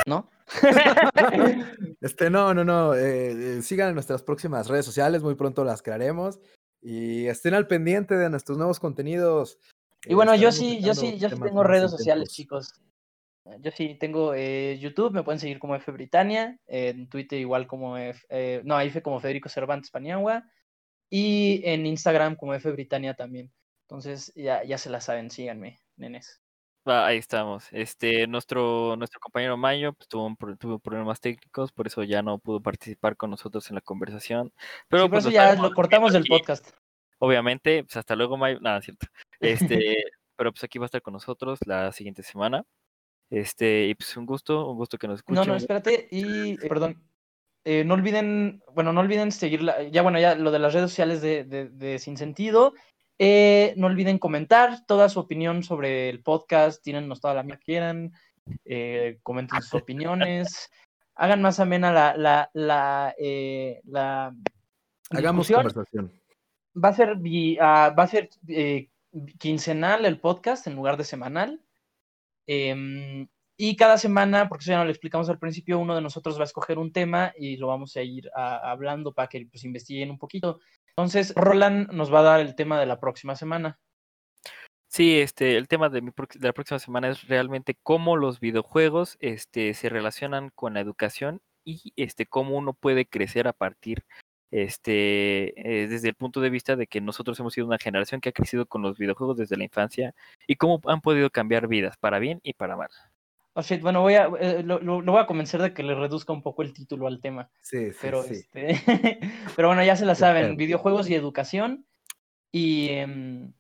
[0.06, 0.30] ¿No?
[2.02, 2.95] Este, no, no, no.
[2.95, 6.39] eh, eh, sigan en nuestras próximas redes sociales, muy pronto las crearemos.
[6.82, 9.60] Y estén al pendiente de nuestros nuevos contenidos.
[10.06, 12.74] Y bueno, yo sí, yo sí, yo sí tengo redes sociales, chicos.
[13.62, 17.97] Yo sí tengo eh, YouTube, me pueden seguir como F Britannia, en Twitter igual como
[17.97, 20.45] F, eh, no, ahí fue como Federico Cervantes Paniagua,
[21.10, 23.52] y en Instagram como F Britannia también.
[23.88, 26.41] Entonces ya, ya se la saben, síganme, nenes.
[26.86, 27.67] Ahí estamos.
[27.71, 32.39] Este, nuestro, nuestro compañero Mayo pues, tuvo, un tuvo problemas técnicos, por eso ya no
[32.39, 34.51] pudo participar con nosotros en la conversación.
[34.88, 36.67] Pero Sí, por pues, eso ya lo cortamos del podcast.
[37.19, 38.59] Obviamente, pues hasta luego, Mayo.
[38.61, 39.07] Nada, cierto.
[39.39, 40.03] Este,
[40.36, 42.63] pero pues aquí va a estar con nosotros la siguiente semana.
[43.30, 45.47] Este, y pues un gusto, un gusto que nos No, escuchen.
[45.47, 47.03] no, espérate, y eh, perdón.
[47.65, 51.21] eh, no olviden, bueno, no olviden seguirla, ya bueno, ya lo de las redes sociales
[51.21, 52.73] de, de, de Sin Sentido.
[53.22, 57.65] Eh, no olviden comentar toda su opinión sobre el podcast, tírennos toda la mía que
[57.65, 58.13] quieran,
[58.63, 60.72] eh, comenten sus opiniones,
[61.15, 64.34] hagan más amena la, la, la, eh, la
[65.11, 65.57] Hagamos discusión.
[65.57, 66.11] conversación.
[66.82, 67.17] Va a ser,
[67.59, 68.89] ah, va a ser eh,
[69.38, 71.61] quincenal el podcast en lugar de semanal.
[72.47, 76.38] Em, y cada semana, porque eso ya no lo explicamos al principio, uno de nosotros
[76.38, 79.65] va a escoger un tema y lo vamos a ir ah, hablando para que pues,
[79.65, 80.61] investiguen un poquito.
[81.00, 83.80] Entonces, Roland nos va a dar el tema de la próxima semana.
[84.89, 89.16] Sí, este, el tema de, mi, de la próxima semana es realmente cómo los videojuegos
[89.22, 94.04] este, se relacionan con la educación y este, cómo uno puede crecer a partir,
[94.52, 98.30] este, eh, desde el punto de vista de que nosotros hemos sido una generación que
[98.30, 100.14] ha crecido con los videojuegos desde la infancia
[100.47, 102.89] y cómo han podido cambiar vidas, para bien y para mal.
[103.60, 106.32] Oh, shit, bueno, voy a, eh, lo, lo- voy a convencer de que le reduzca
[106.32, 107.49] un poco el título al tema.
[107.62, 108.34] Sí, sí, Pero, sí.
[108.36, 108.80] este,
[109.55, 111.86] pero bueno, ya se la saben, videojuegos y educación.
[112.51, 113.51] Y, em,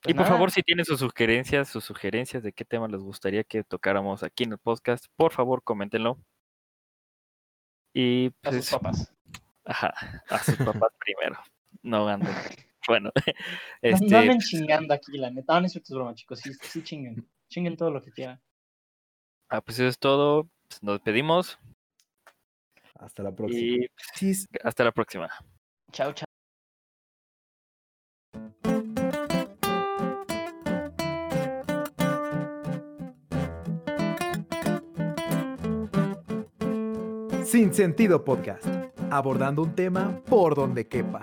[0.00, 0.28] pues y por nada.
[0.36, 4.44] favor, si tienen sus sugerencias, sus sugerencias de qué tema les gustaría que tocáramos aquí
[4.44, 6.18] en el podcast, por favor, coméntenlo.
[7.94, 9.14] Y a sus pues, papás.
[9.64, 9.94] Ajá,
[10.28, 11.38] a sus papás primero.
[11.82, 12.28] No anden.
[12.86, 13.32] Bueno, No-
[13.82, 15.52] este, No anden chingando aquí, la neta.
[15.54, 16.38] No, no es broma, chicos.
[16.40, 17.28] Sí, sí chinguen.
[17.50, 18.40] Chinguen todo lo que quieran.
[19.48, 20.48] Ah, pues eso es todo.
[20.68, 21.58] Pues nos despedimos
[22.94, 23.60] Hasta la próxima.
[24.20, 24.32] y
[24.62, 25.28] hasta la próxima.
[25.92, 26.24] Chao, chao.
[37.44, 38.66] Sin sentido podcast.
[39.10, 41.22] Abordando un tema por donde quepa.